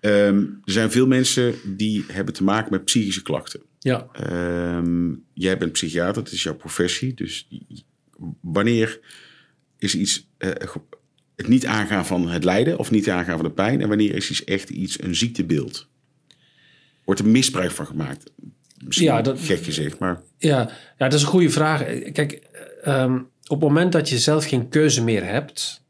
Um, 0.00 0.60
er 0.64 0.72
zijn 0.72 0.90
veel 0.90 1.06
mensen 1.06 1.54
die 1.76 2.04
hebben 2.08 2.34
te 2.34 2.44
maken 2.44 2.72
met 2.72 2.84
psychische 2.84 3.22
klachten. 3.22 3.60
Ja. 3.78 4.06
jij 5.34 5.58
bent 5.58 5.72
psychiater, 5.72 6.24
dat 6.24 6.32
is 6.32 6.42
jouw 6.42 6.54
professie. 6.54 7.14
Dus 7.14 7.48
wanneer 8.40 9.00
is 9.78 9.94
iets 9.94 10.28
uh, 10.38 10.50
het 11.36 11.48
niet 11.48 11.66
aangaan 11.66 12.06
van 12.06 12.28
het 12.28 12.44
lijden 12.44 12.78
of 12.78 12.90
niet 12.90 13.10
aangaan 13.10 13.36
van 13.36 13.44
de 13.44 13.52
pijn? 13.52 13.80
En 13.80 13.88
wanneer 13.88 14.14
is 14.14 14.30
iets 14.30 14.44
echt 14.44 14.70
iets, 14.70 15.02
een 15.02 15.14
ziektebeeld? 15.14 15.88
Wordt 17.04 17.20
er 17.20 17.26
misbruik 17.26 17.70
van 17.70 17.86
gemaakt? 17.86 18.30
Misschien 18.84 19.06
ja, 19.06 19.22
dat, 19.22 19.40
gek 19.40 19.64
gezegd, 19.64 19.98
maar... 19.98 20.22
Ja, 20.38 20.58
ja, 20.98 21.08
dat 21.08 21.12
is 21.12 21.22
een 21.22 21.28
goede 21.28 21.50
vraag. 21.50 21.84
Kijk, 22.12 22.42
um, 22.86 23.28
op 23.50 23.60
het 23.60 23.68
moment 23.68 23.92
dat 23.92 24.08
je 24.08 24.18
zelf 24.18 24.44
geen 24.44 24.68
keuze 24.68 25.02
meer 25.02 25.24
hebt... 25.24 25.84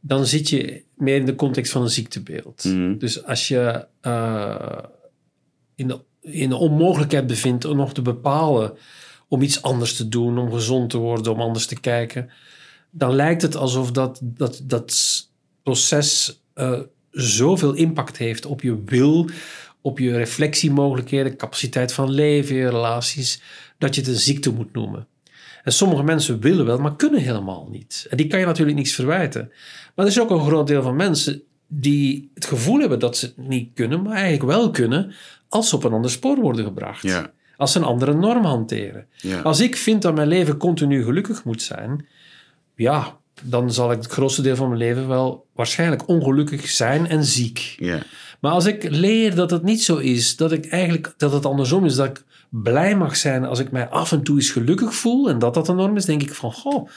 dan 0.00 0.26
zit 0.26 0.48
je 0.48 0.84
meer 0.96 1.16
in 1.16 1.26
de 1.26 1.34
context 1.34 1.72
van 1.72 1.82
een 1.82 1.90
ziektebeeld. 1.90 2.64
Mm. 2.64 2.98
Dus 2.98 3.24
als 3.24 3.48
je 3.48 3.86
uh, 4.02 4.78
in, 5.74 5.88
de, 5.88 6.00
in 6.20 6.48
de 6.48 6.56
onmogelijkheid 6.56 7.26
bevindt 7.26 7.64
om 7.64 7.76
nog 7.76 7.94
te 7.94 8.02
bepalen... 8.02 8.72
om 9.28 9.42
iets 9.42 9.62
anders 9.62 9.96
te 9.96 10.08
doen, 10.08 10.38
om 10.38 10.52
gezond 10.52 10.90
te 10.90 10.98
worden, 10.98 11.32
om 11.32 11.40
anders 11.40 11.66
te 11.66 11.80
kijken 11.80 12.30
dan 12.90 13.14
lijkt 13.14 13.42
het 13.42 13.56
alsof 13.56 13.90
dat, 13.90 14.20
dat, 14.22 14.60
dat 14.64 14.94
proces 15.62 16.40
uh, 16.54 16.80
zoveel 17.10 17.72
impact 17.72 18.16
heeft 18.16 18.46
op 18.46 18.62
je 18.62 18.82
wil, 18.84 19.28
op 19.80 19.98
je 19.98 20.16
reflectiemogelijkheden, 20.16 21.36
capaciteit 21.36 21.92
van 21.92 22.10
leven, 22.10 22.56
je 22.56 22.68
relaties, 22.68 23.42
dat 23.78 23.94
je 23.94 24.00
het 24.00 24.10
een 24.10 24.18
ziekte 24.18 24.52
moet 24.52 24.72
noemen. 24.72 25.06
En 25.62 25.72
sommige 25.72 26.02
mensen 26.02 26.40
willen 26.40 26.66
wel, 26.66 26.78
maar 26.78 26.96
kunnen 26.96 27.20
helemaal 27.20 27.68
niet. 27.70 28.06
En 28.10 28.16
die 28.16 28.26
kan 28.26 28.38
je 28.38 28.46
natuurlijk 28.46 28.76
niets 28.76 28.94
verwijten. 28.94 29.52
Maar 29.94 30.04
er 30.04 30.10
is 30.10 30.20
ook 30.20 30.30
een 30.30 30.46
groot 30.46 30.66
deel 30.66 30.82
van 30.82 30.96
mensen 30.96 31.42
die 31.66 32.30
het 32.34 32.44
gevoel 32.44 32.80
hebben 32.80 32.98
dat 32.98 33.16
ze 33.16 33.26
het 33.26 33.48
niet 33.48 33.70
kunnen, 33.74 34.02
maar 34.02 34.12
eigenlijk 34.12 34.44
wel 34.44 34.70
kunnen 34.70 35.12
als 35.48 35.68
ze 35.68 35.76
op 35.76 35.84
een 35.84 35.92
ander 35.92 36.10
spoor 36.10 36.40
worden 36.40 36.64
gebracht. 36.64 37.02
Ja. 37.02 37.30
Als 37.56 37.72
ze 37.72 37.78
een 37.78 37.84
andere 37.84 38.14
norm 38.14 38.44
hanteren. 38.44 39.06
Ja. 39.16 39.40
Als 39.40 39.60
ik 39.60 39.76
vind 39.76 40.02
dat 40.02 40.14
mijn 40.14 40.28
leven 40.28 40.56
continu 40.56 41.04
gelukkig 41.04 41.44
moet 41.44 41.62
zijn, 41.62 42.06
ja, 42.74 43.18
dan 43.42 43.72
zal 43.72 43.92
ik 43.92 43.96
het 43.96 44.12
grootste 44.12 44.42
deel 44.42 44.56
van 44.56 44.68
mijn 44.68 44.80
leven 44.80 45.08
wel 45.08 45.46
waarschijnlijk 45.54 46.08
ongelukkig 46.08 46.68
zijn 46.68 47.06
en 47.06 47.24
ziek. 47.24 47.74
Ja. 47.78 48.02
Maar 48.40 48.52
als 48.52 48.66
ik 48.66 48.90
leer 48.90 49.34
dat 49.34 49.50
het 49.50 49.62
niet 49.62 49.82
zo 49.82 49.96
is, 49.96 50.36
dat 50.36 50.52
ik 50.52 50.66
eigenlijk 50.66 51.14
dat 51.16 51.32
het 51.32 51.46
andersom 51.46 51.84
is, 51.84 51.94
dat 51.94 52.06
ik 52.06 52.24
blij 52.50 52.96
mag 52.96 53.16
zijn 53.16 53.44
als 53.44 53.58
ik 53.58 53.70
mij 53.70 53.88
af 53.88 54.12
en 54.12 54.22
toe 54.22 54.36
eens 54.36 54.50
gelukkig 54.50 54.94
voel 54.94 55.28
en 55.28 55.38
dat 55.38 55.54
dat 55.54 55.66
de 55.66 55.72
norm 55.72 55.96
is, 55.96 56.04
denk 56.04 56.22
ik 56.22 56.34
van 56.34 56.52
goh, 56.52 56.88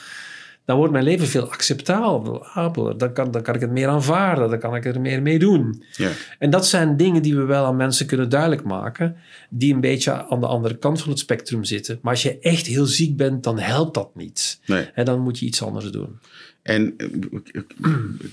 dan 0.64 0.76
wordt 0.76 0.92
mijn 0.92 1.04
leven 1.04 1.26
veel 1.26 1.50
acceptabeler. 1.50 2.98
Dan 2.98 3.12
kan, 3.12 3.30
dan 3.30 3.42
kan 3.42 3.54
ik 3.54 3.60
het 3.60 3.70
meer 3.70 3.88
aanvaarden, 3.88 4.50
dan 4.50 4.58
kan 4.58 4.76
ik 4.76 4.84
er 4.84 5.00
meer 5.00 5.22
mee 5.22 5.38
doen. 5.38 5.82
Ja. 5.92 6.10
En 6.38 6.50
dat 6.50 6.66
zijn 6.66 6.96
dingen 6.96 7.22
die 7.22 7.36
we 7.36 7.44
wel 7.44 7.64
aan 7.64 7.76
mensen 7.76 8.06
kunnen 8.06 8.28
duidelijk 8.28 8.64
maken, 8.64 9.16
die 9.50 9.74
een 9.74 9.80
beetje 9.80 10.28
aan 10.28 10.40
de 10.40 10.46
andere 10.46 10.76
kant 10.76 11.00
van 11.00 11.10
het 11.10 11.18
spectrum 11.18 11.64
zitten. 11.64 11.98
Maar 12.02 12.12
als 12.12 12.22
je 12.22 12.38
echt 12.38 12.66
heel 12.66 12.86
ziek 12.86 13.16
bent, 13.16 13.42
dan 13.42 13.58
helpt 13.58 13.94
dat 13.94 14.14
niet. 14.14 14.60
Nee. 14.66 14.90
En 14.94 15.04
dan 15.04 15.20
moet 15.20 15.38
je 15.38 15.46
iets 15.46 15.62
anders 15.62 15.90
doen. 15.90 16.18
En 16.64 16.94
eh, 16.96 17.08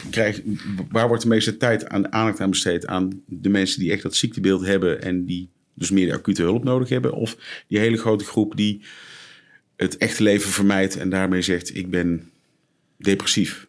krijg, 0.10 0.42
waar 0.90 1.08
wordt 1.08 1.24
de 1.24 1.30
meeste 1.30 1.58
tijd 1.58 1.90
aan 1.90 2.14
aandacht 2.14 2.40
aan 2.40 2.50
besteed? 2.50 2.88
Aan 2.88 3.24
de 3.26 3.50
mensen 3.50 3.80
die 3.80 3.92
echt 3.92 4.04
dat 4.04 4.16
ziektebeeld 4.16 4.66
hebben 4.66 5.02
en 5.02 5.26
die 5.26 5.50
dus 5.74 5.92
meer 5.92 6.14
acute 6.14 6.42
hulp 6.42 6.64
nodig 6.64 6.90
hebben? 6.90 7.14
Of 7.14 7.38
die 7.68 7.80
hele 7.80 7.98
grote 7.98 8.26
groep 8.26 8.56
die 8.56 8.82
het 9.76 9.98
echte 9.98 10.24
leven 10.24 10.50
vermijdt 10.50 10.98
en 10.98 11.10
daarmee 11.10 11.42
zegt: 11.42 11.76
Ik 11.76 11.90
ben 11.90 12.32
depressief, 12.98 13.68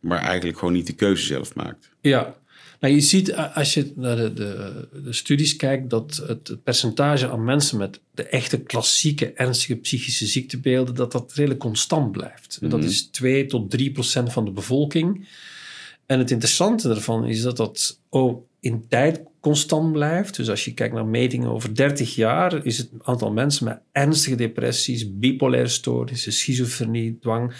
maar 0.00 0.22
eigenlijk 0.22 0.58
gewoon 0.58 0.74
niet 0.74 0.86
de 0.86 0.94
keuze 0.94 1.26
zelf 1.26 1.54
maakt. 1.54 1.90
Ja, 2.00 2.39
nou, 2.80 2.94
je 2.94 3.00
ziet 3.00 3.34
als 3.34 3.74
je 3.74 3.92
naar 3.96 4.16
de, 4.16 4.32
de, 4.32 4.88
de, 5.04 5.12
studies 5.12 5.56
kijkt 5.56 5.90
dat 5.90 6.22
het 6.26 6.62
percentage 6.62 7.30
aan 7.30 7.44
mensen 7.44 7.78
met 7.78 8.00
de 8.14 8.22
echte 8.22 8.60
klassieke 8.60 9.32
ernstige 9.32 9.76
psychische 9.76 10.26
ziektebeelden, 10.26 10.94
dat 10.94 11.12
dat 11.12 11.32
redelijk 11.34 11.60
constant 11.60 12.12
blijft. 12.12 12.58
Mm 12.60 12.68
Dat 12.68 12.84
is 12.84 13.02
2 13.02 13.46
tot 13.46 13.70
3 13.70 13.92
procent 13.92 14.32
van 14.32 14.44
de 14.44 14.50
bevolking. 14.50 15.28
En 16.06 16.18
het 16.18 16.30
interessante 16.30 16.88
daarvan 16.88 17.26
is 17.26 17.42
dat 17.42 17.56
dat 17.56 18.00
oh, 18.08 18.46
in 18.60 18.84
tijd 18.88 19.22
constant 19.40 19.92
blijft. 19.92 20.36
Dus 20.36 20.48
als 20.48 20.64
je 20.64 20.74
kijkt 20.74 20.94
naar 20.94 21.06
metingen 21.06 21.50
over 21.50 21.74
30 21.74 22.14
jaar, 22.14 22.66
is 22.66 22.78
het 22.78 22.88
aantal 23.02 23.32
mensen 23.32 23.64
met 23.64 23.80
ernstige 23.92 24.36
depressies, 24.36 25.18
bipolaire 25.18 25.68
stoornissen, 25.68 26.32
schizofrenie, 26.32 27.18
dwang, 27.20 27.54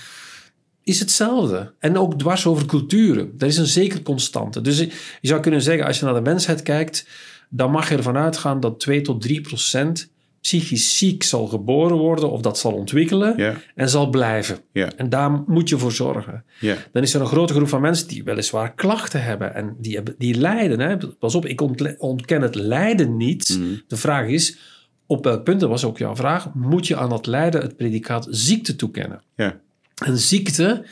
is 0.90 1.00
hetzelfde. 1.00 1.72
En 1.78 1.98
ook 1.98 2.18
dwars 2.18 2.46
over 2.46 2.66
culturen. 2.66 3.38
Dat 3.38 3.48
is 3.48 3.56
een 3.56 3.66
zeker 3.66 4.02
constante. 4.02 4.60
Dus 4.60 4.78
je 4.78 4.88
zou 5.20 5.40
kunnen 5.40 5.62
zeggen, 5.62 5.86
als 5.86 5.98
je 5.98 6.04
naar 6.04 6.14
de 6.14 6.20
mensheid 6.20 6.62
kijkt, 6.62 7.06
dan 7.48 7.70
mag 7.70 7.88
je 7.88 7.96
ervan 7.96 8.16
uitgaan 8.16 8.60
dat 8.60 8.80
2 8.80 9.00
tot 9.00 9.20
3 9.20 9.40
procent 9.40 10.10
psychisch 10.40 10.98
ziek 10.98 11.22
zal 11.22 11.46
geboren 11.46 11.96
worden 11.96 12.30
of 12.30 12.40
dat 12.40 12.58
zal 12.58 12.72
ontwikkelen 12.72 13.56
en 13.74 13.88
zal 13.88 14.10
blijven. 14.10 14.58
En 14.96 15.08
daar 15.08 15.30
moet 15.46 15.68
je 15.68 15.78
voor 15.78 15.92
zorgen. 15.92 16.44
Dan 16.92 17.02
is 17.02 17.14
er 17.14 17.20
een 17.20 17.26
grote 17.26 17.52
groep 17.52 17.68
van 17.68 17.80
mensen 17.80 18.08
die 18.08 18.24
weliswaar 18.24 18.74
klachten 18.74 19.22
hebben 19.22 19.54
en 19.54 19.76
die, 19.78 19.94
hebben, 19.94 20.14
die 20.18 20.34
lijden. 20.34 20.80
Hè. 20.80 20.96
Pas 20.96 21.34
op, 21.34 21.46
ik 21.46 21.60
ontken 21.98 22.42
het 22.42 22.54
lijden 22.54 23.16
niet. 23.16 23.58
Mhm. 23.58 23.68
De 23.86 23.96
vraag 23.96 24.26
is, 24.26 24.58
op 25.06 25.24
welk 25.24 25.44
punt, 25.44 25.60
dat 25.60 25.68
was 25.68 25.84
ook 25.84 25.98
jouw 25.98 26.16
vraag, 26.16 26.54
moet 26.54 26.86
je 26.86 26.96
aan 26.96 27.08
dat 27.08 27.26
lijden 27.26 27.60
het 27.60 27.76
predicaat 27.76 28.26
ziekte 28.30 28.76
toekennen? 28.76 29.22
Ja. 29.36 29.60
En 30.04 30.18
ziekte 30.18 30.84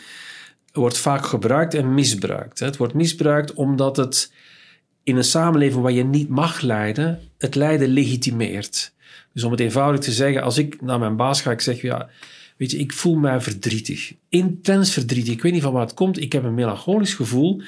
wordt 0.73 0.99
vaak 0.99 1.27
gebruikt 1.27 1.75
en 1.75 1.95
misbruikt. 1.95 2.59
Het 2.59 2.77
wordt 2.77 2.95
misbruikt 2.95 3.53
omdat 3.55 3.97
het 3.97 4.33
in 5.03 5.17
een 5.17 5.25
samenleving 5.25 5.83
waar 5.83 5.93
je 5.93 6.05
niet 6.05 6.29
mag 6.29 6.61
lijden, 6.61 7.21
het 7.39 7.55
lijden 7.55 7.89
legitimeert. 7.89 8.93
Dus 9.33 9.45
om 9.45 9.51
het 9.51 9.61
eenvoudig 9.61 10.01
te 10.01 10.13
zeggen, 10.13 10.43
als 10.43 10.59
ik 10.59 10.81
naar 10.83 10.99
mijn 10.99 11.17
baas 11.17 11.41
ga, 11.43 11.51
ik 11.51 11.61
zeg 11.61 11.83
ja, 11.83 12.09
weet 12.57 12.71
je, 12.71 12.79
ik 12.79 12.93
voel 12.93 13.15
mij 13.17 13.41
verdrietig. 13.41 14.15
Intens 14.29 14.93
verdrietig. 14.93 15.33
Ik 15.33 15.43
weet 15.43 15.53
niet 15.53 15.63
van 15.63 15.73
waar 15.73 15.83
het 15.85 15.95
komt. 15.95 16.21
Ik 16.21 16.33
heb 16.33 16.45
een 16.45 16.55
melancholisch 16.55 17.15
gevoel. 17.15 17.63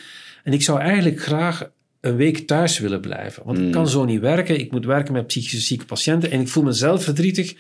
En 0.45 0.53
ik 0.53 0.63
zou 0.63 0.81
eigenlijk 0.81 1.21
graag 1.23 1.71
een 2.01 2.17
week 2.17 2.47
thuis 2.47 2.79
willen 2.79 3.01
blijven. 3.01 3.43
Want 3.45 3.59
ik 3.59 3.65
Mm. 3.65 3.71
kan 3.71 3.89
zo 3.89 4.05
niet 4.05 4.21
werken. 4.21 4.59
Ik 4.61 4.71
moet 4.71 4.85
werken 4.85 5.13
met 5.13 5.27
psychisch 5.27 5.67
zieke 5.67 5.85
patiënten. 5.85 6.31
En 6.31 6.41
ik 6.41 6.49
voel 6.49 6.63
mezelf 6.63 7.05
verdrietig. 7.05 7.55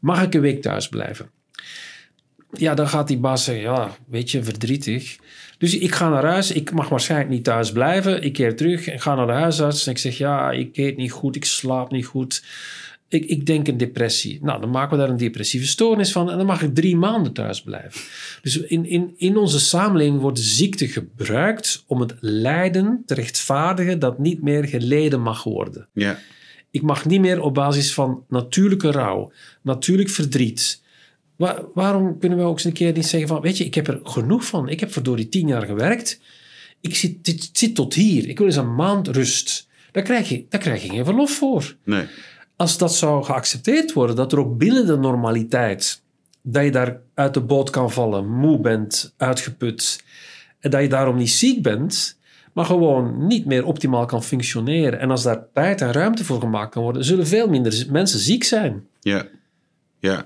Mag 0.00 0.22
ik 0.22 0.34
een 0.34 0.40
week 0.40 0.62
thuis 0.62 0.88
blijven? 0.88 1.30
Ja, 2.58 2.74
dan 2.74 2.88
gaat 2.88 3.08
die 3.08 3.18
baas 3.18 3.44
zeggen, 3.44 3.64
ja, 3.64 3.96
weet 4.08 4.30
je, 4.30 4.42
verdrietig. 4.42 5.16
Dus 5.58 5.78
ik 5.78 5.94
ga 5.94 6.08
naar 6.08 6.24
huis. 6.24 6.52
Ik 6.52 6.72
mag 6.72 6.88
waarschijnlijk 6.88 7.30
niet 7.30 7.44
thuis 7.44 7.72
blijven. 7.72 8.22
Ik 8.22 8.32
keer 8.32 8.56
terug 8.56 8.86
en 8.86 9.00
ga 9.00 9.14
naar 9.14 9.26
de 9.26 9.32
huisarts. 9.32 9.86
En 9.86 9.92
ik 9.92 9.98
zeg, 9.98 10.18
ja, 10.18 10.50
ik 10.50 10.76
eet 10.76 10.96
niet 10.96 11.12
goed. 11.12 11.36
Ik 11.36 11.44
slaap 11.44 11.90
niet 11.90 12.06
goed. 12.06 12.44
Ik, 13.08 13.24
ik 13.24 13.46
denk 13.46 13.68
een 13.68 13.76
depressie. 13.76 14.38
Nou, 14.42 14.60
dan 14.60 14.70
maken 14.70 14.90
we 14.90 15.02
daar 15.02 15.10
een 15.10 15.16
depressieve 15.16 15.66
stoornis 15.66 16.12
van. 16.12 16.30
En 16.30 16.36
dan 16.36 16.46
mag 16.46 16.62
ik 16.62 16.74
drie 16.74 16.96
maanden 16.96 17.32
thuis 17.32 17.62
blijven. 17.62 18.00
Dus 18.42 18.56
in, 18.56 18.86
in, 18.86 19.14
in 19.16 19.36
onze 19.36 19.60
samenleving 19.60 20.20
wordt 20.20 20.38
ziekte 20.38 20.88
gebruikt 20.88 21.84
om 21.86 22.00
het 22.00 22.14
lijden 22.20 23.02
te 23.06 23.14
rechtvaardigen 23.14 23.98
dat 23.98 24.18
niet 24.18 24.42
meer 24.42 24.64
geleden 24.64 25.22
mag 25.22 25.44
worden. 25.44 25.88
Ja. 25.92 26.18
Ik 26.70 26.82
mag 26.82 27.04
niet 27.04 27.20
meer 27.20 27.40
op 27.40 27.54
basis 27.54 27.94
van 27.94 28.24
natuurlijke 28.28 28.90
rouw, 28.90 29.32
natuurlijk 29.62 30.08
verdriet. 30.08 30.84
Wa- 31.36 31.64
waarom 31.74 32.18
kunnen 32.18 32.38
we 32.38 32.44
ook 32.44 32.52
eens 32.54 32.64
een 32.64 32.72
keer 32.72 32.92
niet 32.92 33.06
zeggen 33.06 33.28
van, 33.28 33.40
weet 33.40 33.58
je, 33.58 33.64
ik 33.64 33.74
heb 33.74 33.88
er 33.88 34.00
genoeg 34.02 34.46
van. 34.46 34.68
Ik 34.68 34.80
heb 34.80 34.92
verdorie 34.92 35.28
tien 35.28 35.48
jaar 35.48 35.66
gewerkt. 35.66 36.20
Ik 36.80 36.96
zit, 36.96 37.24
dit, 37.24 37.50
zit 37.52 37.74
tot 37.74 37.94
hier. 37.94 38.28
Ik 38.28 38.38
wil 38.38 38.46
eens 38.46 38.56
een 38.56 38.74
maand 38.74 39.08
rust. 39.08 39.68
Daar 39.92 40.02
krijg 40.02 40.28
je, 40.28 40.44
daar 40.48 40.60
krijg 40.60 40.82
je 40.82 40.88
geen 40.88 41.04
verlof 41.04 41.30
voor. 41.30 41.76
Nee. 41.84 42.04
Als 42.56 42.78
dat 42.78 42.94
zou 42.94 43.24
geaccepteerd 43.24 43.92
worden, 43.92 44.16
dat 44.16 44.32
er 44.32 44.38
ook 44.38 44.58
binnen 44.58 44.86
de 44.86 44.96
normaliteit, 44.96 46.02
dat 46.42 46.64
je 46.64 46.70
daar 46.70 47.00
uit 47.14 47.34
de 47.34 47.40
boot 47.40 47.70
kan 47.70 47.90
vallen, 47.90 48.28
moe 48.28 48.60
bent, 48.60 49.14
uitgeput, 49.16 50.04
en 50.60 50.70
dat 50.70 50.82
je 50.82 50.88
daarom 50.88 51.16
niet 51.16 51.30
ziek 51.30 51.62
bent, 51.62 52.18
maar 52.52 52.64
gewoon 52.64 53.26
niet 53.26 53.44
meer 53.44 53.64
optimaal 53.64 54.06
kan 54.06 54.22
functioneren. 54.22 54.98
En 55.00 55.10
als 55.10 55.22
daar 55.22 55.46
tijd 55.54 55.80
en 55.80 55.92
ruimte 55.92 56.24
voor 56.24 56.40
gemaakt 56.40 56.70
kan 56.70 56.82
worden, 56.82 57.04
zullen 57.04 57.26
veel 57.26 57.48
minder 57.48 57.86
mensen 57.90 58.18
ziek 58.18 58.44
zijn. 58.44 58.86
Ja. 59.00 59.26
Ja. 59.98 60.24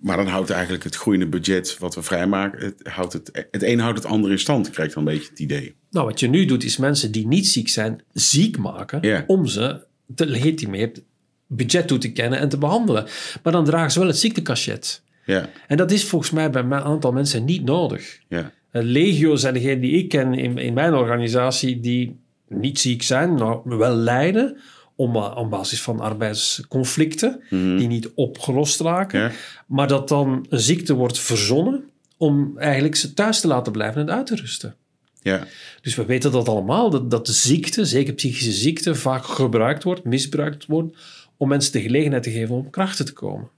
Maar 0.00 0.16
dan 0.16 0.26
houdt 0.26 0.50
eigenlijk 0.50 0.84
het 0.84 0.96
groeiende 0.96 1.26
budget 1.26 1.78
wat 1.78 1.94
we 1.94 2.02
vrijmaken, 2.02 2.64
het, 2.64 2.88
houdt 2.88 3.12
het, 3.12 3.46
het 3.50 3.62
een 3.62 3.78
houdt 3.78 3.98
het 3.98 4.06
andere 4.06 4.32
in 4.32 4.38
stand, 4.38 4.70
krijg 4.70 4.92
dan 4.92 5.06
een 5.06 5.14
beetje 5.14 5.30
het 5.30 5.38
idee. 5.38 5.74
Nou, 5.90 6.06
wat 6.06 6.20
je 6.20 6.28
nu 6.28 6.44
doet, 6.44 6.64
is 6.64 6.76
mensen 6.76 7.12
die 7.12 7.26
niet 7.26 7.46
ziek 7.46 7.68
zijn, 7.68 8.02
ziek 8.12 8.58
maken 8.58 9.24
om 9.26 9.46
ze 9.46 9.84
te 10.14 10.26
legitimeerd 10.26 11.02
budget 11.46 11.88
toe 11.88 11.98
te 11.98 12.12
kennen 12.12 12.38
en 12.38 12.48
te 12.48 12.58
behandelen. 12.58 13.06
Maar 13.42 13.52
dan 13.52 13.64
dragen 13.64 13.90
ze 13.90 13.98
wel 13.98 14.08
het 14.08 14.18
ziektekachet. 14.18 15.02
Ja. 15.24 15.50
En 15.66 15.76
dat 15.76 15.90
is 15.90 16.04
volgens 16.04 16.30
mij 16.30 16.50
bij 16.50 16.62
een 16.62 16.72
aantal 16.74 17.12
mensen 17.12 17.44
niet 17.44 17.64
nodig. 17.64 18.18
Ja. 18.28 18.52
Legio 18.70 19.36
zijn 19.36 19.54
degenen 19.54 19.80
die 19.80 19.92
ik 19.92 20.08
ken 20.08 20.34
in, 20.34 20.58
in 20.58 20.74
mijn 20.74 20.94
organisatie 20.94 21.80
die 21.80 22.18
niet 22.48 22.78
ziek 22.78 23.02
zijn, 23.02 23.34
maar 23.34 23.78
wel 23.78 23.94
lijden 23.94 24.56
om, 24.96 25.16
op 25.16 25.50
basis 25.50 25.82
van 25.82 26.00
arbeidsconflicten 26.00 27.42
Mhm. 27.50 27.76
die 27.76 27.88
niet 27.88 28.10
opgelost 28.14 28.80
raken. 28.80 29.20
Ja. 29.20 29.32
Maar 29.66 29.88
dat 29.88 30.08
dan 30.08 30.46
een 30.48 30.60
ziekte 30.60 30.94
wordt 30.94 31.18
verzonnen 31.18 31.84
om 32.16 32.58
eigenlijk 32.58 32.96
ze 32.96 33.14
thuis 33.14 33.40
te 33.40 33.46
laten 33.46 33.72
blijven 33.72 34.00
en 34.00 34.10
uit 34.10 34.26
te 34.26 34.36
rusten. 34.36 34.74
Ja. 35.22 35.46
Dus 35.82 35.94
we 35.94 36.04
weten 36.04 36.32
dat 36.32 36.48
allemaal, 36.48 36.90
dat, 36.90 37.10
dat 37.10 37.26
de 37.26 37.32
ziekte, 37.32 37.84
zeker 37.84 38.14
psychische 38.14 38.52
ziekte, 38.52 38.94
vaak 38.94 39.24
gebruikt 39.24 39.82
wordt, 39.82 40.04
misbruikt 40.04 40.66
wordt, 40.66 40.96
om 41.36 41.48
mensen 41.48 41.72
de 41.72 41.80
gelegenheid 41.80 42.22
te 42.22 42.30
geven 42.30 42.54
om 42.54 42.70
krachten 42.70 43.04
te 43.04 43.12
komen. 43.12 43.48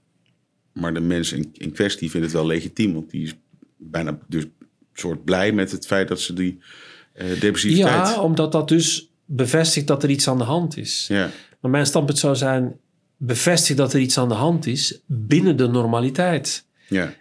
Maar 0.73 0.93
de 0.93 0.99
mensen 0.99 1.37
in, 1.37 1.49
in 1.53 1.71
kwestie 1.71 2.09
vinden 2.09 2.29
het 2.29 2.39
wel 2.39 2.47
legitiem, 2.47 2.93
want 2.93 3.09
die 3.09 3.23
is 3.23 3.35
bijna 3.77 4.19
dus 4.27 4.45
soort 4.93 5.23
blij 5.23 5.51
met 5.51 5.71
het 5.71 5.85
feit 5.85 6.07
dat 6.07 6.19
ze 6.19 6.33
die 6.33 6.59
uh, 7.15 7.39
depressiviteit... 7.39 8.07
Ja, 8.07 8.21
omdat 8.21 8.51
dat 8.51 8.67
dus 8.67 9.08
bevestigt 9.31 9.87
dat 9.87 10.03
er 10.03 10.09
iets 10.09 10.27
aan 10.27 10.37
de 10.37 10.43
hand 10.43 10.77
is. 10.77 11.05
Ja. 11.07 11.29
Maar 11.61 11.71
mijn 11.71 11.85
standpunt 11.85 12.17
zou 12.17 12.35
zijn, 12.35 12.75
bevestigt 13.17 13.77
dat 13.77 13.93
er 13.93 13.99
iets 13.99 14.17
aan 14.17 14.29
de 14.29 14.35
hand 14.35 14.65
is 14.65 15.01
binnen 15.05 15.57
de 15.57 15.67
normaliteit. 15.67 16.65
Ja. 16.87 17.13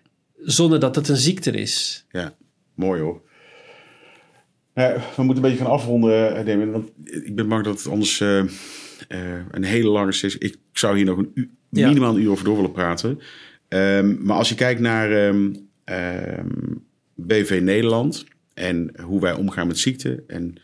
Zonder 0.42 0.80
dat 0.80 0.94
het 0.94 1.08
een 1.08 1.16
ziekte 1.16 1.50
is. 1.50 2.06
Ja, 2.10 2.34
mooi 2.74 3.00
hoor. 3.00 3.20
Nou, 4.74 5.00
we 5.16 5.22
moeten 5.22 5.44
een 5.44 5.50
beetje 5.50 5.64
gaan 5.64 5.72
afronden, 5.72 6.46
Damien, 6.46 6.70
want 6.70 6.90
ik 7.04 7.34
ben 7.34 7.48
bang 7.48 7.64
dat 7.64 7.78
het 7.78 7.88
anders 7.88 8.20
uh, 8.20 8.28
uh, 8.38 8.48
een 9.50 9.64
hele 9.64 9.88
lange 9.88 10.12
sessie... 10.12 10.40
Ik 10.40 10.56
zou 10.72 10.96
hier 10.96 11.04
nog 11.04 11.18
een 11.18 11.30
uur, 11.34 11.48
ja. 11.70 11.86
minimaal 11.86 12.14
een 12.14 12.22
uur 12.22 12.30
over 12.30 12.44
door 12.44 12.56
willen 12.56 12.72
praten. 12.72 13.20
Um, 13.68 14.18
maar 14.22 14.36
als 14.36 14.48
je 14.48 14.54
kijkt 14.54 14.80
naar 14.80 15.28
um, 15.28 15.68
um, 15.84 16.84
BV 17.14 17.60
Nederland 17.62 18.24
en 18.54 18.90
hoe 19.00 19.20
wij 19.20 19.32
omgaan 19.32 19.66
met 19.66 19.78
ziekte... 19.78 20.24
en 20.26 20.54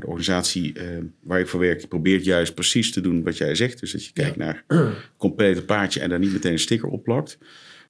de 0.00 0.06
organisatie 0.06 0.78
uh, 0.78 1.04
waar 1.20 1.40
ik 1.40 1.48
voor 1.48 1.60
werk 1.60 1.88
probeert 1.88 2.24
juist 2.24 2.54
precies 2.54 2.92
te 2.92 3.00
doen 3.00 3.22
wat 3.22 3.36
jij 3.36 3.54
zegt. 3.54 3.80
Dus 3.80 3.92
dat 3.92 4.04
je 4.04 4.12
kijkt 4.12 4.36
ja. 4.36 4.44
naar 4.44 4.64
een 4.66 4.92
complete 5.16 5.64
paardje 5.64 6.00
en 6.00 6.08
daar 6.08 6.18
niet 6.18 6.32
meteen 6.32 6.52
een 6.52 6.58
sticker 6.58 6.88
op 6.88 7.02
plakt. 7.02 7.38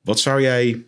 Wat 0.02 0.20
zou 0.20 0.40
jij, 0.40 0.86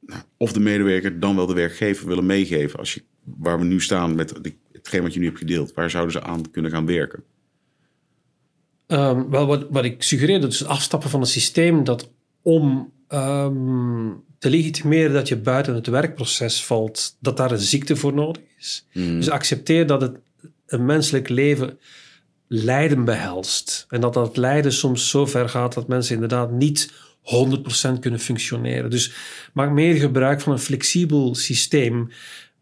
nou, 0.00 0.22
of 0.36 0.52
de 0.52 0.60
medewerker, 0.60 1.20
dan 1.20 1.36
wel 1.36 1.46
de 1.46 1.54
werkgever 1.54 2.06
willen 2.08 2.26
meegeven... 2.26 2.78
Als 2.78 2.94
je, 2.94 3.02
waar 3.24 3.58
we 3.58 3.64
nu 3.64 3.80
staan 3.80 4.14
met 4.14 4.34
hetgeen 4.72 5.02
wat 5.02 5.14
je 5.14 5.20
nu 5.20 5.26
hebt 5.26 5.38
gedeeld? 5.38 5.74
Waar 5.74 5.90
zouden 5.90 6.12
ze 6.12 6.22
aan 6.22 6.50
kunnen 6.50 6.70
gaan 6.70 6.86
werken? 6.86 7.22
Um, 8.86 9.30
wel, 9.30 9.46
wat, 9.46 9.66
wat 9.70 9.84
ik 9.84 10.02
suggereer, 10.02 10.40
dat 10.40 10.52
is 10.52 10.58
het 10.58 10.68
afstappen 10.68 11.10
van 11.10 11.20
een 11.20 11.26
systeem 11.26 11.84
dat 11.84 12.10
om 12.42 12.92
um, 13.08 14.22
te 14.42 14.50
legitimeren 14.50 15.12
dat 15.12 15.28
je 15.28 15.36
buiten 15.36 15.74
het 15.74 15.86
werkproces 15.86 16.64
valt, 16.64 17.16
dat 17.20 17.36
daar 17.36 17.50
een 17.50 17.58
ziekte 17.58 17.96
voor 17.96 18.14
nodig 18.14 18.42
is. 18.58 18.86
Hmm. 18.90 19.16
Dus 19.16 19.30
accepteer 19.30 19.86
dat 19.86 20.00
het 20.00 20.16
een 20.66 20.84
menselijk 20.84 21.28
leven 21.28 21.78
lijden 22.48 23.04
behelst. 23.04 23.86
En 23.88 24.00
dat 24.00 24.14
dat 24.14 24.36
lijden 24.36 24.72
soms 24.72 25.08
zo 25.08 25.26
ver 25.26 25.48
gaat 25.48 25.74
dat 25.74 25.88
mensen 25.88 26.14
inderdaad 26.14 26.50
niet 26.50 26.92
100% 27.92 27.98
kunnen 28.00 28.20
functioneren. 28.20 28.90
Dus 28.90 29.12
maak 29.52 29.70
meer 29.70 29.94
gebruik 29.94 30.40
van 30.40 30.52
een 30.52 30.58
flexibel 30.58 31.34
systeem 31.34 32.10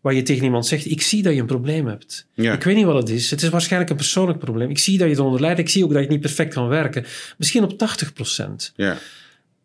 waar 0.01 0.14
je 0.14 0.23
tegen 0.23 0.45
iemand 0.45 0.66
zegt: 0.66 0.90
Ik 0.90 1.03
zie 1.03 1.23
dat 1.23 1.35
je 1.35 1.40
een 1.40 1.47
probleem 1.47 1.87
hebt. 1.87 2.27
Ja. 2.35 2.53
Ik 2.53 2.62
weet 2.62 2.77
niet 2.77 2.85
wat 2.85 2.97
het 2.97 3.09
is. 3.09 3.31
Het 3.31 3.43
is 3.43 3.49
waarschijnlijk 3.49 3.90
een 3.90 3.97
persoonlijk 3.97 4.38
probleem. 4.38 4.71
Ik 4.71 4.79
zie 4.79 4.99
dat 4.99 5.09
je 5.09 5.14
eronder 5.14 5.40
lijdt. 5.40 5.59
Ik 5.59 5.69
zie 5.69 5.85
ook 5.85 5.93
dat 5.93 6.03
je 6.03 6.09
niet 6.09 6.21
perfect 6.21 6.55
kan 6.55 6.69
werken. 6.69 7.05
Misschien 7.38 7.62
op 7.62 7.73
80%. 7.73 8.75
Ja. 8.77 8.99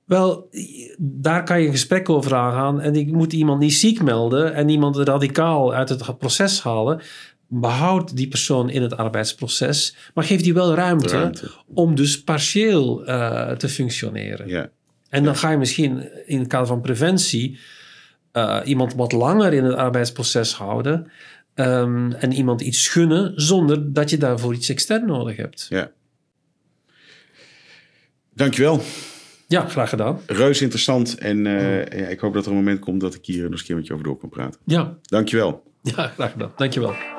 Wel, 0.06 0.50
daar 0.98 1.44
kan 1.44 1.60
je 1.60 1.66
een 1.66 1.74
gesprek 1.74 2.10
over 2.10 2.36
aangaan. 2.36 2.82
En 2.82 2.96
ik 2.96 3.12
moet 3.12 3.34
iemand 3.34 3.60
niet 3.60 3.74
ziek 3.74 4.02
melden 4.02 4.54
en 4.54 4.70
iemand 4.70 4.98
radicaal 4.98 5.74
uit 5.74 5.90
het 5.90 6.18
proces 6.18 6.62
halen. 6.62 7.02
Behoud 7.48 8.16
die 8.16 8.28
persoon 8.28 8.70
in 8.70 8.82
het 8.82 8.98
arbeidsproces, 8.98 9.96
maar 10.14 10.24
geef 10.24 10.42
die 10.42 10.54
wel 10.54 10.74
ruimte, 10.74 11.08
Ruimte. 11.08 11.52
om 11.74 11.96
dus 11.96 12.24
partieel 12.24 13.08
uh, 13.08 13.52
te 13.52 13.70
functioneren. 13.70 14.48
Ja. 14.48 14.70
En 15.10 15.24
dan 15.24 15.36
ga 15.36 15.52
je 15.52 15.58
misschien 15.58 16.10
in 16.26 16.40
het 16.40 16.48
kader 16.48 16.68
van 16.68 16.82
preventie 16.82 17.60
uh, 18.34 18.62
iemand 18.64 18.94
wat 18.96 19.12
langer 19.12 19.54
in 19.54 19.64
het 19.64 19.76
arbeidsproces 19.76 20.54
houden 20.54 21.12
um, 21.56 22.12
en 22.12 22.32
iemand 22.32 22.62
iets 22.62 22.88
gunnen 22.88 23.34
zonder 23.36 23.94
dat 23.94 24.10
je 24.10 24.18
daarvoor 24.18 24.54
iets 24.54 24.70
extern 24.70 25.06
nodig 25.06 25.36
hebt. 25.36 25.66
Ja. 25.70 25.92
Dankjewel. 28.34 28.82
Ja, 29.48 29.66
graag 29.66 29.90
gedaan. 29.90 30.20
Reus 30.26 30.62
interessant. 30.62 31.18
En 31.18 31.46
uh, 31.46 31.86
ja, 31.86 32.08
ik 32.08 32.20
hoop 32.20 32.34
dat 32.34 32.46
er 32.46 32.52
een 32.52 32.58
moment 32.58 32.80
komt 32.80 33.02
dat 33.02 33.16
ik 33.16 33.26
hier 33.26 33.42
nog 33.42 33.52
eens 33.52 33.60
een 33.60 33.66
keer 33.66 33.76
met 33.76 33.88
je 33.88 33.94
over 33.94 34.06
door 34.06 34.18
kan 34.18 34.30
praten. 34.30 34.60
Ja. 34.64 34.98
Dankjewel. 35.02 35.64
Ja, 35.82 36.08
graag 36.08 36.32
gedaan. 36.32 36.52
Dankjewel. 36.56 37.15